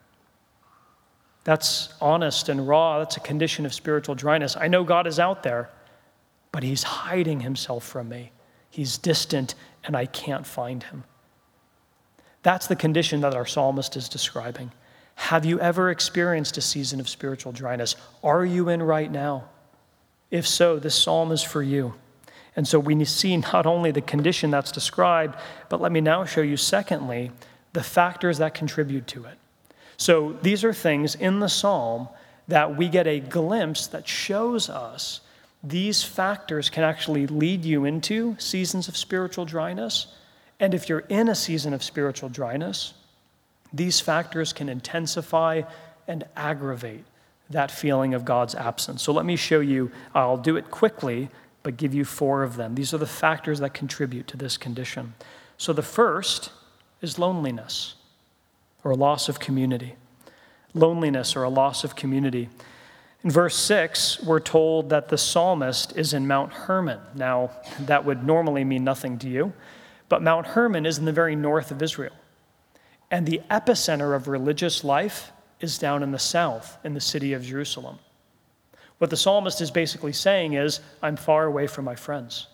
That's 1.44 1.94
honest 2.00 2.50
and 2.50 2.68
raw. 2.68 3.00
That's 3.00 3.18
a 3.18 3.20
condition 3.20 3.66
of 3.66 3.74
spiritual 3.74 4.16
dryness. 4.16 4.56
I 4.56 4.68
know 4.68 4.84
God 4.84 5.08
is 5.08 5.20
out 5.20 5.42
there, 5.42 5.70
but 6.52 6.62
He's 6.62 6.84
hiding 6.84 7.42
Himself 7.42 7.84
from 7.84 8.10
me. 8.10 8.32
He's 8.70 8.98
distant, 8.98 9.56
and 9.84 9.98
I 9.98 10.06
can't 10.06 10.46
find 10.46 10.84
Him. 10.84 11.04
That's 12.44 12.68
the 12.68 12.76
condition 12.76 13.22
that 13.22 13.34
our 13.34 13.46
psalmist 13.46 13.96
is 13.96 14.08
describing. 14.08 14.72
Have 15.16 15.46
you 15.46 15.60
ever 15.60 15.90
experienced 15.90 16.58
a 16.58 16.62
season 16.62 17.00
of 17.00 17.10
spiritual 17.10 17.54
dryness? 17.54 17.96
Are 18.24 18.46
you 18.46 18.70
in 18.70 18.84
right 18.84 19.12
now? 19.12 19.46
If 20.34 20.48
so, 20.48 20.80
this 20.80 20.96
psalm 20.96 21.32
is 21.32 21.44
for 21.44 21.62
you. 21.62 21.94
And 22.56 22.68
so 22.68 22.80
we 22.80 23.06
see 23.06 23.38
not 23.38 23.68
only 23.68 23.92
the 23.92 24.02
condition 24.02 24.50
that's 24.50 24.72
described, 24.72 25.36
but 25.70 25.80
let 25.80 25.92
me 25.92 26.02
now 26.02 26.26
show 26.26 26.42
you, 26.42 26.58
secondly, 26.58 27.30
the 27.74 27.84
factors 27.84 28.40
that 28.40 28.56
contribute 28.56 29.06
to 29.08 29.26
it. 29.26 29.38
So 29.96 30.36
these 30.42 30.64
are 30.64 30.74
things 30.74 31.14
in 31.14 31.40
the 31.40 31.50
psalm 31.50 32.10
that 32.48 32.76
we 32.76 32.90
get 32.90 33.06
a 33.06 33.20
glimpse 33.20 33.86
that 33.88 34.08
shows 34.08 34.72
us 34.72 35.22
these 35.64 36.02
factors 36.02 36.68
can 36.68 36.84
actually 36.84 37.28
lead 37.28 37.64
you 37.64 37.86
into 37.86 38.36
seasons 38.40 38.88
of 38.88 38.98
spiritual 38.98 39.46
dryness. 39.46 40.08
And 40.60 40.74
if 40.74 40.90
you're 40.90 41.06
in 41.10 41.30
a 41.30 41.36
season 41.36 41.76
of 41.76 41.84
spiritual 41.84 42.30
dryness, 42.30 42.96
these 43.72 44.00
factors 44.00 44.52
can 44.52 44.68
intensify 44.68 45.62
and 46.08 46.24
aggravate 46.36 47.06
that 47.50 47.72
feeling 47.72 48.14
of 48.14 48.26
God's 48.26 48.56
absence. 48.56 49.04
So 49.04 49.12
let 49.14 49.26
me 49.26 49.36
show 49.36 49.60
you, 49.60 49.92
I'll 50.16 50.38
do 50.38 50.56
it 50.58 50.72
quickly, 50.72 51.30
but 51.62 51.78
give 51.78 51.94
you 51.94 52.06
four 52.06 52.44
of 52.44 52.56
them. 52.56 52.76
These 52.76 52.94
are 52.94 52.98
the 52.98 53.06
factors 53.06 53.60
that 53.60 53.74
contribute 53.74 54.28
to 54.28 54.38
this 54.38 54.58
condition. 54.58 55.14
So 55.58 55.74
the 55.74 55.82
first 55.82 56.52
is 57.02 57.20
loneliness 57.20 57.96
or 58.84 58.96
loss 58.96 59.30
of 59.30 59.40
community. 59.40 59.96
Loneliness 60.74 61.36
or 61.36 61.44
a 61.44 61.50
loss 61.50 61.84
of 61.84 61.96
community. 61.96 62.50
In 63.24 63.30
verse 63.30 63.56
6, 63.56 64.24
we're 64.24 64.42
told 64.42 64.90
that 64.90 65.08
the 65.08 65.18
psalmist 65.18 65.96
is 65.96 66.14
in 66.14 66.28
Mount 66.28 66.52
Hermon. 66.52 67.00
Now, 67.16 67.52
that 67.80 68.04
would 68.04 68.26
normally 68.26 68.66
mean 68.66 68.84
nothing 68.84 69.18
to 69.20 69.30
you, 69.30 69.54
but 70.10 70.22
Mount 70.22 70.48
Hermon 70.48 70.86
is 70.86 70.98
in 70.98 71.06
the 71.06 71.14
very 71.14 71.36
north 71.36 71.72
of 71.72 71.82
Israel. 71.82 72.14
And 73.10 73.26
the 73.26 73.42
epicenter 73.50 74.16
of 74.16 74.28
religious 74.28 74.84
life 74.84 75.32
is 75.64 75.78
down 75.78 76.04
in 76.04 76.12
the 76.12 76.20
south, 76.20 76.78
in 76.84 76.94
the 76.94 77.00
city 77.00 77.32
of 77.32 77.42
Jerusalem. 77.42 77.98
What 78.98 79.10
the 79.10 79.18
psalmist 79.18 79.62
is 79.62 79.72
basically 79.72 80.12
saying 80.12 80.54
is, 80.54 80.82
I'm 81.02 81.16
far 81.16 81.46
away 81.46 81.68
from 81.68 81.86
my 81.86 81.96
friends. 81.96 82.48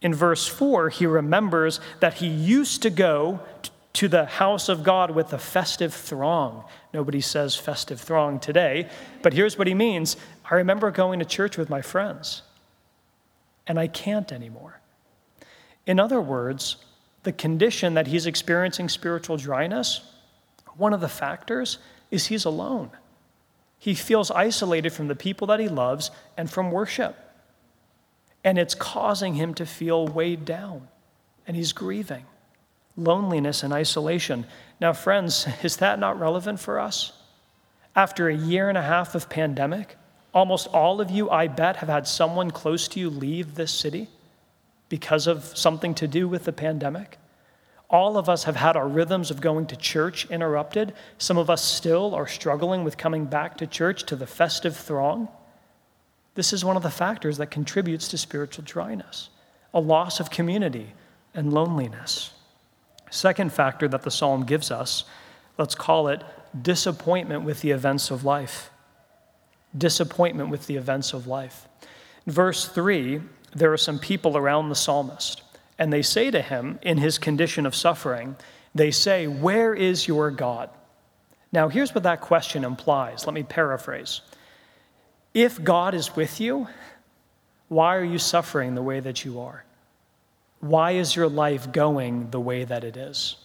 In 0.00 0.14
verse 0.14 0.46
4, 0.46 0.88
he 0.88 1.06
remembers 1.06 1.80
that 2.00 2.14
he 2.14 2.26
used 2.26 2.82
to 2.82 2.90
go 2.90 3.40
to 3.92 4.08
the 4.08 4.24
house 4.24 4.68
of 4.70 4.82
God 4.82 5.10
with 5.10 5.32
a 5.34 5.38
festive 5.38 5.92
throng. 5.92 6.64
Nobody 6.94 7.20
says 7.20 7.54
festive 7.56 8.00
throng 8.00 8.40
today, 8.40 8.88
but 9.22 9.34
here's 9.34 9.58
what 9.58 9.66
he 9.66 9.74
means 9.74 10.16
I 10.50 10.54
remember 10.54 10.90
going 10.90 11.18
to 11.18 11.24
church 11.26 11.58
with 11.58 11.68
my 11.68 11.82
friends, 11.82 12.42
and 13.66 13.78
I 13.78 13.86
can't 13.86 14.32
anymore. 14.32 14.80
In 15.86 16.00
other 16.00 16.20
words, 16.20 16.76
the 17.22 17.32
condition 17.32 17.94
that 17.94 18.06
he's 18.06 18.26
experiencing 18.26 18.88
spiritual 18.88 19.36
dryness, 19.36 20.00
one 20.76 20.92
of 20.92 21.00
the 21.00 21.08
factors 21.08 21.78
is 22.14 22.26
he's 22.26 22.44
alone. 22.44 22.90
He 23.78 23.94
feels 23.94 24.30
isolated 24.30 24.92
from 24.92 25.08
the 25.08 25.16
people 25.16 25.48
that 25.48 25.60
he 25.60 25.68
loves 25.68 26.10
and 26.36 26.50
from 26.50 26.70
worship. 26.70 27.16
And 28.42 28.56
it's 28.56 28.74
causing 28.74 29.34
him 29.34 29.52
to 29.54 29.66
feel 29.66 30.06
weighed 30.06 30.44
down, 30.44 30.88
and 31.46 31.56
he's 31.56 31.72
grieving. 31.72 32.24
Loneliness 32.96 33.62
and 33.62 33.72
isolation. 33.72 34.46
Now, 34.80 34.92
friends, 34.92 35.46
is 35.62 35.78
that 35.78 35.98
not 35.98 36.18
relevant 36.18 36.60
for 36.60 36.78
us? 36.78 37.12
After 37.96 38.28
a 38.28 38.36
year 38.36 38.68
and 38.68 38.78
a 38.78 38.82
half 38.82 39.14
of 39.14 39.28
pandemic, 39.28 39.96
almost 40.32 40.68
all 40.68 41.00
of 41.00 41.10
you, 41.10 41.28
I 41.30 41.48
bet, 41.48 41.76
have 41.76 41.88
had 41.88 42.06
someone 42.06 42.50
close 42.50 42.86
to 42.88 43.00
you 43.00 43.10
leave 43.10 43.54
this 43.54 43.72
city 43.72 44.08
because 44.88 45.26
of 45.26 45.44
something 45.56 45.94
to 45.94 46.06
do 46.06 46.28
with 46.28 46.44
the 46.44 46.52
pandemic. 46.52 47.18
All 47.94 48.18
of 48.18 48.28
us 48.28 48.42
have 48.42 48.56
had 48.56 48.76
our 48.76 48.88
rhythms 48.88 49.30
of 49.30 49.40
going 49.40 49.66
to 49.66 49.76
church 49.76 50.28
interrupted. 50.28 50.94
Some 51.16 51.38
of 51.38 51.48
us 51.48 51.64
still 51.64 52.12
are 52.12 52.26
struggling 52.26 52.82
with 52.82 52.98
coming 52.98 53.24
back 53.24 53.56
to 53.58 53.68
church 53.68 54.02
to 54.06 54.16
the 54.16 54.26
festive 54.26 54.76
throng. 54.76 55.28
This 56.34 56.52
is 56.52 56.64
one 56.64 56.76
of 56.76 56.82
the 56.82 56.90
factors 56.90 57.36
that 57.36 57.52
contributes 57.52 58.08
to 58.08 58.18
spiritual 58.18 58.64
dryness 58.64 59.28
a 59.72 59.78
loss 59.78 60.18
of 60.18 60.28
community 60.28 60.92
and 61.34 61.52
loneliness. 61.52 62.32
Second 63.12 63.52
factor 63.52 63.86
that 63.86 64.02
the 64.02 64.10
psalm 64.10 64.44
gives 64.44 64.72
us, 64.72 65.04
let's 65.56 65.76
call 65.76 66.08
it 66.08 66.24
disappointment 66.60 67.44
with 67.44 67.60
the 67.60 67.70
events 67.70 68.10
of 68.10 68.24
life. 68.24 68.70
Disappointment 69.78 70.50
with 70.50 70.66
the 70.66 70.74
events 70.74 71.12
of 71.12 71.28
life. 71.28 71.68
In 72.26 72.32
verse 72.32 72.66
3, 72.66 73.20
there 73.54 73.72
are 73.72 73.76
some 73.76 74.00
people 74.00 74.36
around 74.36 74.68
the 74.68 74.74
psalmist. 74.74 75.43
And 75.78 75.92
they 75.92 76.02
say 76.02 76.30
to 76.30 76.40
him, 76.40 76.78
in 76.82 76.98
his 76.98 77.18
condition 77.18 77.66
of 77.66 77.74
suffering, 77.74 78.36
they 78.74 78.90
say, 78.90 79.26
Where 79.26 79.74
is 79.74 80.06
your 80.06 80.30
God? 80.30 80.70
Now, 81.52 81.68
here's 81.68 81.94
what 81.94 82.04
that 82.04 82.20
question 82.20 82.64
implies. 82.64 83.26
Let 83.26 83.34
me 83.34 83.44
paraphrase. 83.44 84.20
If 85.32 85.62
God 85.62 85.94
is 85.94 86.14
with 86.16 86.40
you, 86.40 86.68
why 87.68 87.96
are 87.96 88.04
you 88.04 88.18
suffering 88.18 88.74
the 88.74 88.82
way 88.82 89.00
that 89.00 89.24
you 89.24 89.40
are? 89.40 89.64
Why 90.60 90.92
is 90.92 91.14
your 91.14 91.28
life 91.28 91.70
going 91.72 92.30
the 92.30 92.40
way 92.40 92.64
that 92.64 92.84
it 92.84 92.96
is? 92.96 93.36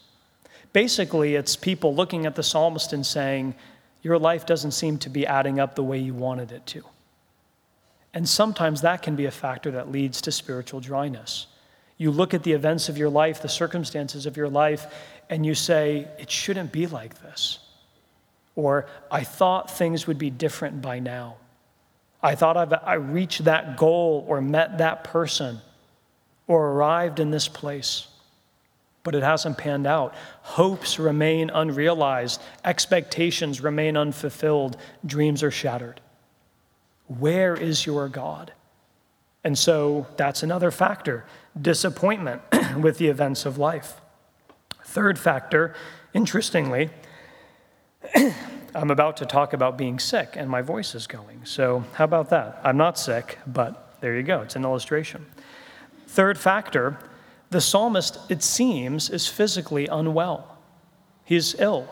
Basically, 0.72 1.36
it's 1.36 1.56
people 1.56 1.96
looking 1.96 2.26
at 2.26 2.36
the 2.36 2.44
psalmist 2.44 2.94
and 2.94 3.06
saying, 3.06 3.56
Your 4.02 4.20
life 4.20 4.46
doesn't 4.46 4.72
seem 4.72 4.98
to 5.00 5.10
be 5.10 5.26
adding 5.26 5.60
up 5.60 5.76
the 5.76 5.84
way 5.84 5.98
you 5.98 6.14
wanted 6.14 6.52
it 6.52 6.66
to. 6.68 6.84
And 8.14 8.28
sometimes 8.28 8.82
that 8.82 9.02
can 9.02 9.16
be 9.16 9.26
a 9.26 9.32
factor 9.32 9.72
that 9.72 9.92
leads 9.92 10.22
to 10.22 10.32
spiritual 10.32 10.80
dryness. 10.80 11.48
You 12.00 12.12
look 12.12 12.34
at 12.34 12.44
the 12.44 12.54
events 12.54 12.88
of 12.88 12.98
your 12.98 13.10
life, 13.10 13.42
the 13.42 13.50
circumstances 13.50 14.26
of 14.26 14.38
your 14.38 14.50
life, 14.50 14.88
and 15.30 15.46
you 15.46 15.54
say, 15.54 16.08
it 16.18 16.32
shouldn't 16.32 16.72
be 16.72 16.88
like 16.88 17.22
this. 17.22 17.60
Or, 18.56 18.88
I 19.12 19.24
thought 19.26 19.70
things 19.70 20.08
would 20.08 20.18
be 20.18 20.30
different 20.30 20.82
by 20.82 21.00
now. 21.00 21.36
I 22.24 22.36
thought 22.36 22.56
I've, 22.56 22.74
I 22.74 22.96
reached 22.96 23.44
that 23.44 23.78
goal 23.78 24.26
or 24.28 24.42
met 24.42 24.78
that 24.78 25.04
person 25.04 25.60
or 26.48 26.72
arrived 26.72 27.20
in 27.20 27.32
this 27.32 27.50
place, 27.50 28.08
but 29.04 29.14
it 29.14 29.22
hasn't 29.22 29.58
panned 29.58 29.86
out. 29.86 30.16
Hopes 30.42 31.00
remain 31.00 31.50
unrealized, 31.50 32.42
expectations 32.64 33.60
remain 33.60 33.98
unfulfilled, 33.98 34.78
dreams 35.06 35.44
are 35.44 35.52
shattered. 35.52 36.00
Where 37.08 37.56
is 37.56 37.86
your 37.86 38.08
God? 38.08 38.54
And 39.44 39.58
so 39.58 40.08
that's 40.18 40.44
another 40.44 40.72
factor 40.72 41.26
disappointment 41.60 42.42
with 42.80 42.98
the 42.98 43.08
events 43.08 43.46
of 43.46 43.58
life. 43.58 44.02
Third 44.84 45.18
factor, 45.18 45.76
interestingly, 46.14 46.90
I'm 48.76 48.92
about 48.92 49.18
to 49.18 49.26
talk 49.26 49.54
about 49.54 49.78
being 49.78 50.00
sick 50.00 50.34
and 50.36 50.50
my 50.50 50.62
voice 50.62 50.96
is 50.96 51.08
going. 51.08 51.46
So, 51.46 51.84
how 51.94 52.06
about 52.06 52.30
that? 52.30 52.62
I'm 52.64 52.78
not 52.78 52.98
sick, 53.00 53.40
but 53.48 53.96
there 54.02 54.16
you 54.16 54.24
go. 54.24 54.42
It's 54.42 54.56
an 54.56 54.64
illustration. 54.64 55.26
Third 56.08 56.38
factor 56.38 56.98
the 57.52 57.62
psalmist, 57.62 58.20
it 58.30 58.44
seems, 58.44 59.10
is 59.10 59.28
physically 59.28 59.88
unwell. 59.88 60.58
He's 61.26 61.56
ill. 61.60 61.88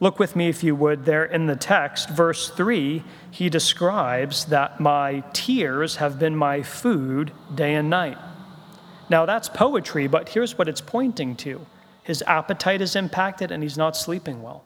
Look 0.00 0.18
with 0.18 0.34
me, 0.34 0.48
if 0.48 0.64
you 0.64 0.74
would, 0.74 1.04
there 1.04 1.24
in 1.24 1.46
the 1.46 1.56
text, 1.56 2.10
verse 2.10 2.50
3, 2.50 3.02
he 3.30 3.48
describes 3.48 4.46
that 4.46 4.80
my 4.80 5.22
tears 5.32 5.96
have 5.96 6.18
been 6.18 6.36
my 6.36 6.62
food 6.62 7.32
day 7.54 7.74
and 7.74 7.88
night. 7.88 8.18
Now, 9.08 9.24
that's 9.26 9.48
poetry, 9.48 10.06
but 10.06 10.30
here's 10.30 10.58
what 10.58 10.68
it's 10.68 10.80
pointing 10.80 11.36
to 11.36 11.66
his 12.02 12.22
appetite 12.26 12.82
is 12.82 12.96
impacted 12.96 13.50
and 13.50 13.62
he's 13.62 13.78
not 13.78 13.96
sleeping 13.96 14.42
well. 14.42 14.64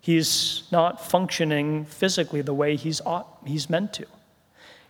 He's 0.00 0.62
not 0.70 1.04
functioning 1.04 1.84
physically 1.84 2.42
the 2.42 2.54
way 2.54 2.76
he's, 2.76 3.00
ought, 3.00 3.38
he's 3.44 3.68
meant 3.68 3.92
to. 3.94 4.06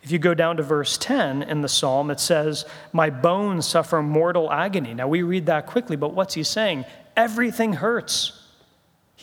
If 0.03 0.11
you 0.11 0.19
go 0.19 0.33
down 0.35 0.57
to 0.57 0.63
verse 0.63 0.97
10 0.97 1.43
in 1.43 1.61
the 1.61 1.69
psalm, 1.69 2.11
it 2.11 2.19
says, 2.19 2.65
My 2.91 3.09
bones 3.09 3.65
suffer 3.65 4.03
mortal 4.03 4.51
agony. 4.51 4.93
Now 4.93 5.07
we 5.07 5.23
read 5.23 5.47
that 5.47 5.65
quickly, 5.65 5.95
but 5.95 6.13
what's 6.13 6.35
he 6.35 6.43
saying? 6.43 6.85
Everything 7.15 7.73
hurts. 7.73 8.42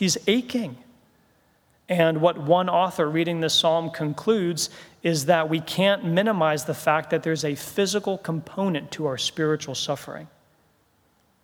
He's 0.01 0.17
aching. 0.25 0.77
And 1.87 2.21
what 2.21 2.35
one 2.35 2.69
author 2.69 3.07
reading 3.07 3.39
this 3.39 3.53
psalm 3.53 3.91
concludes 3.91 4.71
is 5.03 5.25
that 5.25 5.47
we 5.47 5.59
can't 5.59 6.03
minimize 6.03 6.65
the 6.65 6.73
fact 6.73 7.11
that 7.11 7.21
there's 7.21 7.45
a 7.45 7.53
physical 7.53 8.17
component 8.17 8.89
to 8.93 9.05
our 9.05 9.19
spiritual 9.19 9.75
suffering, 9.75 10.27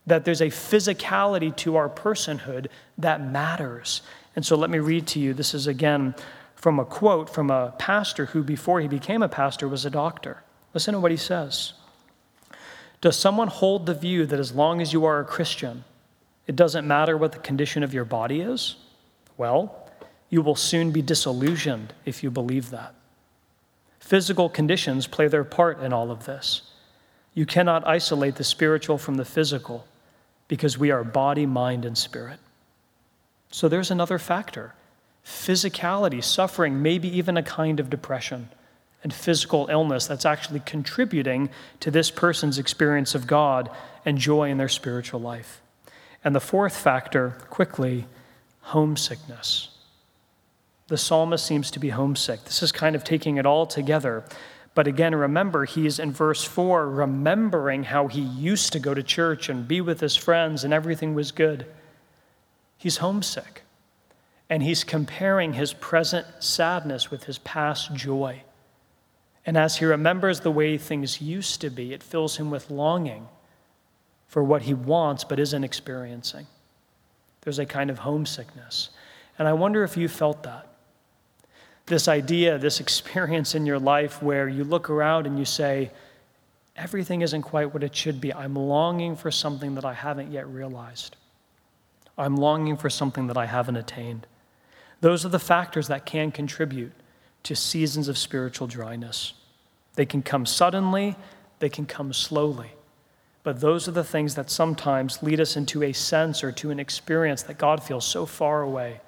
that 0.08 0.26
there's 0.26 0.42
a 0.42 0.48
physicality 0.48 1.56
to 1.58 1.76
our 1.76 1.88
personhood 1.88 2.66
that 2.98 3.24
matters. 3.24 4.02
And 4.36 4.44
so 4.44 4.56
let 4.56 4.72
me 4.72 4.80
read 4.80 5.06
to 5.10 5.20
you. 5.20 5.36
This 5.36 5.54
is 5.54 5.68
again 5.68 6.16
from 6.56 6.80
a 6.80 6.86
quote 6.86 7.30
from 7.30 7.52
a 7.52 7.76
pastor 7.78 8.26
who, 8.26 8.42
before 8.42 8.82
he 8.82 8.88
became 8.88 9.22
a 9.22 9.30
pastor, 9.30 9.68
was 9.68 9.86
a 9.86 9.92
doctor. 9.92 10.42
Listen 10.74 10.96
to 10.96 11.00
what 11.00 11.12
he 11.12 11.18
says. 11.18 11.74
Does 13.02 13.20
someone 13.20 13.50
hold 13.50 13.86
the 13.86 13.94
view 13.94 14.26
that 14.26 14.40
as 14.40 14.52
long 14.52 14.82
as 14.82 14.94
you 14.94 15.06
are 15.06 15.20
a 15.20 15.26
Christian, 15.26 15.84
it 16.48 16.56
doesn't 16.56 16.88
matter 16.88 17.18
what 17.18 17.34
the 17.34 17.40
condition 17.40 17.84
of 17.84 17.94
your 17.94 18.06
body 18.06 18.42
is? 18.42 18.78
Well, 19.38 19.88
you 20.30 20.42
will 20.42 20.56
soon 20.56 20.92
be 20.92 21.02
disillusioned 21.02 21.94
if 22.06 22.24
you 22.24 22.32
believe 22.32 22.70
that. 22.72 22.96
Physical 24.00 24.50
conditions 24.50 25.08
play 25.08 25.28
their 25.28 25.44
part 25.44 25.82
in 25.82 25.94
all 25.94 26.12
of 26.12 26.26
this. 26.26 26.62
You 27.34 27.46
cannot 27.46 27.86
isolate 27.86 28.36
the 28.36 28.44
spiritual 28.44 28.98
from 28.98 29.16
the 29.16 29.26
physical 29.26 29.86
because 30.48 30.78
we 30.78 30.92
are 30.92 31.04
body, 31.04 31.46
mind, 31.46 31.86
and 31.86 31.98
spirit. 31.98 32.40
So 33.52 33.68
there's 33.68 33.92
another 33.92 34.18
factor 34.18 34.74
physicality, 35.26 36.24
suffering, 36.24 36.82
maybe 36.82 37.10
even 37.18 37.36
a 37.36 37.44
kind 37.44 37.82
of 37.82 37.90
depression 37.90 38.48
and 39.04 39.14
physical 39.14 39.68
illness 39.70 40.08
that's 40.08 40.26
actually 40.26 40.62
contributing 40.62 41.50
to 41.82 41.92
this 41.92 42.10
person's 42.10 42.58
experience 42.58 43.14
of 43.14 43.28
God 43.28 43.70
and 44.06 44.18
joy 44.18 44.50
in 44.50 44.58
their 44.58 44.70
spiritual 44.70 45.20
life. 45.20 45.62
And 46.28 46.36
the 46.36 46.42
fourth 46.42 46.76
factor, 46.76 47.38
quickly, 47.50 48.06
homesickness. 48.60 49.70
The 50.88 50.98
psalmist 50.98 51.46
seems 51.46 51.72
to 51.72 51.80
be 51.80 51.88
homesick. 51.88 52.44
This 52.44 52.62
is 52.62 52.74
kind 52.74 52.98
of 52.98 53.06
taking 53.06 53.38
it 53.38 53.46
all 53.46 53.66
together. 53.66 54.26
But 54.76 54.88
again, 54.88 55.16
remember, 55.16 55.64
he's 55.64 56.00
in 56.00 56.12
verse 56.12 56.44
4 56.44 56.90
remembering 56.90 57.84
how 57.84 58.08
he 58.08 58.20
used 58.20 58.74
to 58.74 58.80
go 58.80 58.94
to 58.94 59.02
church 59.02 59.48
and 59.48 59.70
be 59.70 59.80
with 59.80 60.02
his 60.02 60.18
friends 60.18 60.66
and 60.66 60.74
everything 60.74 61.16
was 61.16 61.32
good. 61.32 61.66
He's 62.76 62.98
homesick. 62.98 63.62
And 64.50 64.62
he's 64.62 64.84
comparing 64.84 65.54
his 65.54 65.72
present 65.72 66.28
sadness 66.42 67.10
with 67.10 67.24
his 67.24 67.38
past 67.38 67.94
joy. 67.96 68.44
And 69.46 69.56
as 69.56 69.78
he 69.78 69.86
remembers 69.86 70.42
the 70.42 70.52
way 70.52 70.78
things 70.78 71.22
used 71.22 71.62
to 71.62 71.70
be, 71.70 71.94
it 71.94 72.04
fills 72.04 72.36
him 72.36 72.52
with 72.52 72.70
longing 72.70 73.30
for 74.28 74.44
what 74.44 74.64
he 74.64 74.74
wants 74.74 75.24
but 75.24 75.40
isn't 75.40 75.64
experiencing. 75.64 76.48
There's 77.42 77.60
a 77.60 77.66
kind 77.66 77.90
of 77.90 78.00
homesickness. 78.00 78.90
And 79.40 79.48
I 79.48 79.54
wonder 79.54 79.84
if 79.84 79.96
you 79.96 80.08
felt 80.08 80.44
that. 80.44 80.68
This 81.86 82.08
idea, 82.08 82.58
this 82.58 82.80
experience 82.82 83.56
in 83.56 83.66
your 83.66 83.80
life 83.80 84.22
where 84.22 84.48
you 84.48 84.64
look 84.64 84.90
around 84.90 85.26
and 85.28 85.40
you 85.40 85.46
say, 85.46 85.92
everything 86.76 87.22
isn't 87.22 87.42
quite 87.42 87.74
what 87.74 87.84
it 87.84 87.96
should 87.96 88.22
be. 88.22 88.34
I'm 88.34 88.56
longing 88.56 89.16
for 89.16 89.32
something 89.32 89.76
that 89.76 89.86
I 89.86 89.94
haven't 89.94 90.32
yet 90.32 90.48
realized. 90.48 91.16
I'm 92.18 92.36
longing 92.36 92.78
for 92.78 92.90
something 92.90 93.28
that 93.28 93.38
I 93.38 93.46
haven't 93.46 93.76
attained. 93.76 94.28
Those 95.02 95.26
are 95.26 95.30
the 95.30 95.40
factors 95.40 95.88
that 95.88 96.06
can 96.06 96.32
contribute 96.32 96.92
to 97.44 97.56
seasons 97.56 98.08
of 98.08 98.18
spiritual 98.18 98.68
dryness. 98.68 99.34
They 99.96 100.06
can 100.06 100.22
come 100.22 100.46
suddenly, 100.46 101.16
they 101.60 101.70
can 101.70 101.86
come 101.86 102.14
slowly. 102.14 102.72
But 103.44 103.62
those 103.62 103.88
are 103.88 103.92
the 103.92 104.04
things 104.04 104.36
that 104.36 104.50
sometimes 104.50 105.24
lead 105.24 105.40
us 105.40 105.56
into 105.56 105.84
a 105.84 105.94
sense 105.94 106.44
or 106.44 106.52
to 106.54 106.72
an 106.72 106.80
experience 106.80 107.44
that 107.44 107.58
God 107.58 107.82
feels 107.82 108.06
so 108.06 108.26
far 108.26 108.62
away. 108.62 109.00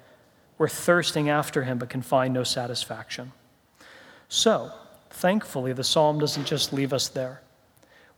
We're 0.56 0.68
thirsting 0.68 1.28
after 1.28 1.64
Him 1.64 1.78
but 1.78 1.90
can 1.90 2.02
find 2.02 2.32
no 2.32 2.44
satisfaction. 2.44 3.32
So, 4.28 4.72
thankfully, 5.10 5.72
the 5.72 5.84
psalm 5.84 6.18
doesn't 6.18 6.46
just 6.46 6.72
leave 6.72 6.92
us 6.92 7.08
there. 7.08 7.42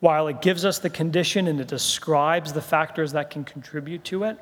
While 0.01 0.27
it 0.27 0.43
gives 0.43 0.65
us 0.65 0.79
the 0.79 0.91
condition 0.91 1.47
and 1.47 1.61
it 1.61 1.69
describes 1.69 2.53
the 2.53 2.61
factors 2.61 3.13
that 3.13 3.31
can 3.31 3.45
contribute 3.45 4.03
to 4.05 4.25
it, 4.25 4.39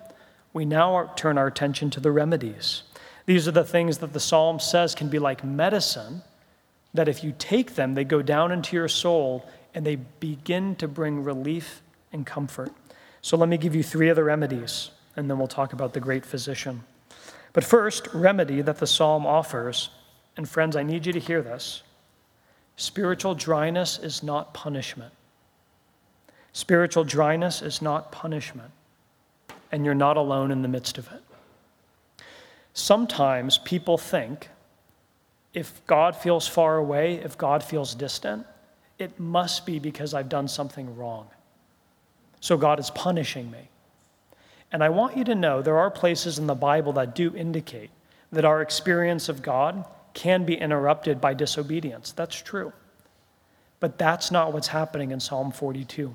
we 0.53 0.65
now 0.65 1.13
turn 1.17 1.39
our 1.39 1.47
attention 1.47 1.91
to 1.91 2.01
the 2.01 2.11
remedies. 2.11 2.83
These 3.27 3.47
are 3.47 3.53
the 3.53 3.65
things 3.65 3.99
that 3.99 4.13
the 4.13 4.21
psalm 4.21 4.59
says 4.59 4.95
can 4.95 5.09
be 5.09 5.19
like 5.19 5.45
medicine, 5.45 6.23
that 6.95 7.09
if 7.09 7.23
you 7.23 7.35
take 7.39 7.75
them, 7.75 7.95
they 7.95 8.05
go 8.05 8.23
down 8.23 8.51
into 8.51 8.75
your 8.75 8.89
soul 8.89 9.47
and 9.75 9.87
they 9.87 9.97
begin 9.97 10.77
to 10.77 10.89
bring 10.89 11.23
relief 11.23 11.83
and 12.13 12.27
comfort. 12.27 12.73
So 13.23 13.37
let 13.37 13.49
me 13.49 13.57
give 13.57 13.75
you 13.75 13.83
three 13.83 14.11
other 14.11 14.25
remedies, 14.25 14.91
and 15.17 15.29
then 15.29 15.39
we'll 15.39 15.49
talk 15.49 15.73
about 15.73 15.93
the 15.93 16.01
great 16.01 16.25
physician. 16.25 16.85
But 17.53 17.65
first, 17.65 18.09
remedy 18.15 18.63
that 18.63 18.79
the 18.79 18.87
psalm 18.87 19.27
offers, 19.27 19.91
and 20.37 20.49
friends, 20.49 20.77
I 20.77 20.83
need 20.83 21.07
you 21.07 21.13
to 21.13 21.21
hear 21.21 21.43
this 21.43 21.83
spiritual 22.77 23.35
dryness 23.35 23.99
is 23.99 24.23
not 24.23 24.55
punishment. 24.55 25.13
Spiritual 26.53 27.05
dryness 27.05 27.61
is 27.61 27.83
not 27.83 28.11
punishment 28.11 28.73
and 29.73 29.85
you're 29.85 29.95
not 29.95 30.17
alone 30.17 30.51
in 30.51 30.63
the 30.63 30.69
midst 30.69 30.99
of 30.99 31.07
it. 31.13 31.23
Sometimes 32.73 33.59
people 33.59 33.99
think 33.99 34.49
if 35.53 35.85
God 35.87 36.17
feels 36.17 36.47
far 36.47 36.77
away, 36.77 37.17
if 37.17 37.37
God 37.37 37.63
feels 37.63 37.95
distant, 37.95 38.47
it 39.01 39.19
must 39.19 39.67
be 39.67 39.79
because 39.79 40.15
I've 40.15 40.29
done 40.29 40.49
something 40.49 40.97
wrong. 40.97 41.27
So 42.41 42.57
God 42.57 42.79
is 42.79 42.91
punishing 42.91 43.51
me. 43.51 43.69
And 44.73 44.85
I 44.85 44.89
want 44.89 45.17
you 45.17 45.25
to 45.25 45.35
know 45.35 45.63
there 45.63 45.79
are 45.79 45.91
places 45.91 46.39
in 46.39 46.47
the 46.47 46.55
Bible 46.55 46.93
that 46.95 47.15
do 47.15 47.35
indicate 47.35 47.91
that 48.33 48.45
our 48.45 48.63
experience 48.63 49.29
of 49.29 49.43
God 49.43 49.85
can 50.15 50.45
be 50.45 50.55
interrupted 50.55 51.21
by 51.21 51.35
disobedience. 51.35 52.13
That's 52.13 52.41
true. 52.41 52.73
But 53.81 53.99
that's 53.99 54.31
not 54.31 54.53
what's 54.53 54.69
happening 54.69 55.11
in 55.11 55.21
Psalm 55.21 55.51
42. 55.51 56.15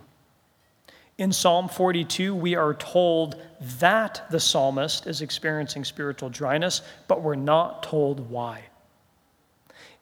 In 1.17 1.31
Psalm 1.31 1.69
42, 1.69 2.35
we 2.35 2.55
are 2.55 2.73
told 2.73 3.41
that 3.79 4.25
the 4.29 4.39
psalmist 4.39 5.07
is 5.07 5.21
experiencing 5.21 5.83
spiritual 5.85 6.29
dryness, 6.29 6.81
but 7.07 7.21
we're 7.21 7.35
not 7.35 7.83
told 7.83 8.29
why. 8.29 8.63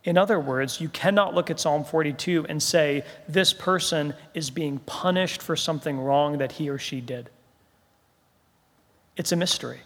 In 0.04 0.18
other 0.18 0.40
words, 0.40 0.82
you 0.82 0.90
cannot 0.90 1.34
look 1.34 1.50
at 1.50 1.60
Psalm 1.60 1.86
42 1.86 2.46
and 2.50 2.62
say, 2.62 3.06
this 3.28 3.54
person 3.54 4.14
is 4.34 4.50
being 4.50 4.80
punished 4.80 5.42
for 5.42 5.56
something 5.56 6.00
wrong 6.00 6.40
that 6.40 6.54
he 6.54 6.70
or 6.70 6.78
she 6.78 7.00
did. 7.00 7.30
It's 9.16 9.32
a 9.32 9.36
mystery. 9.36 9.80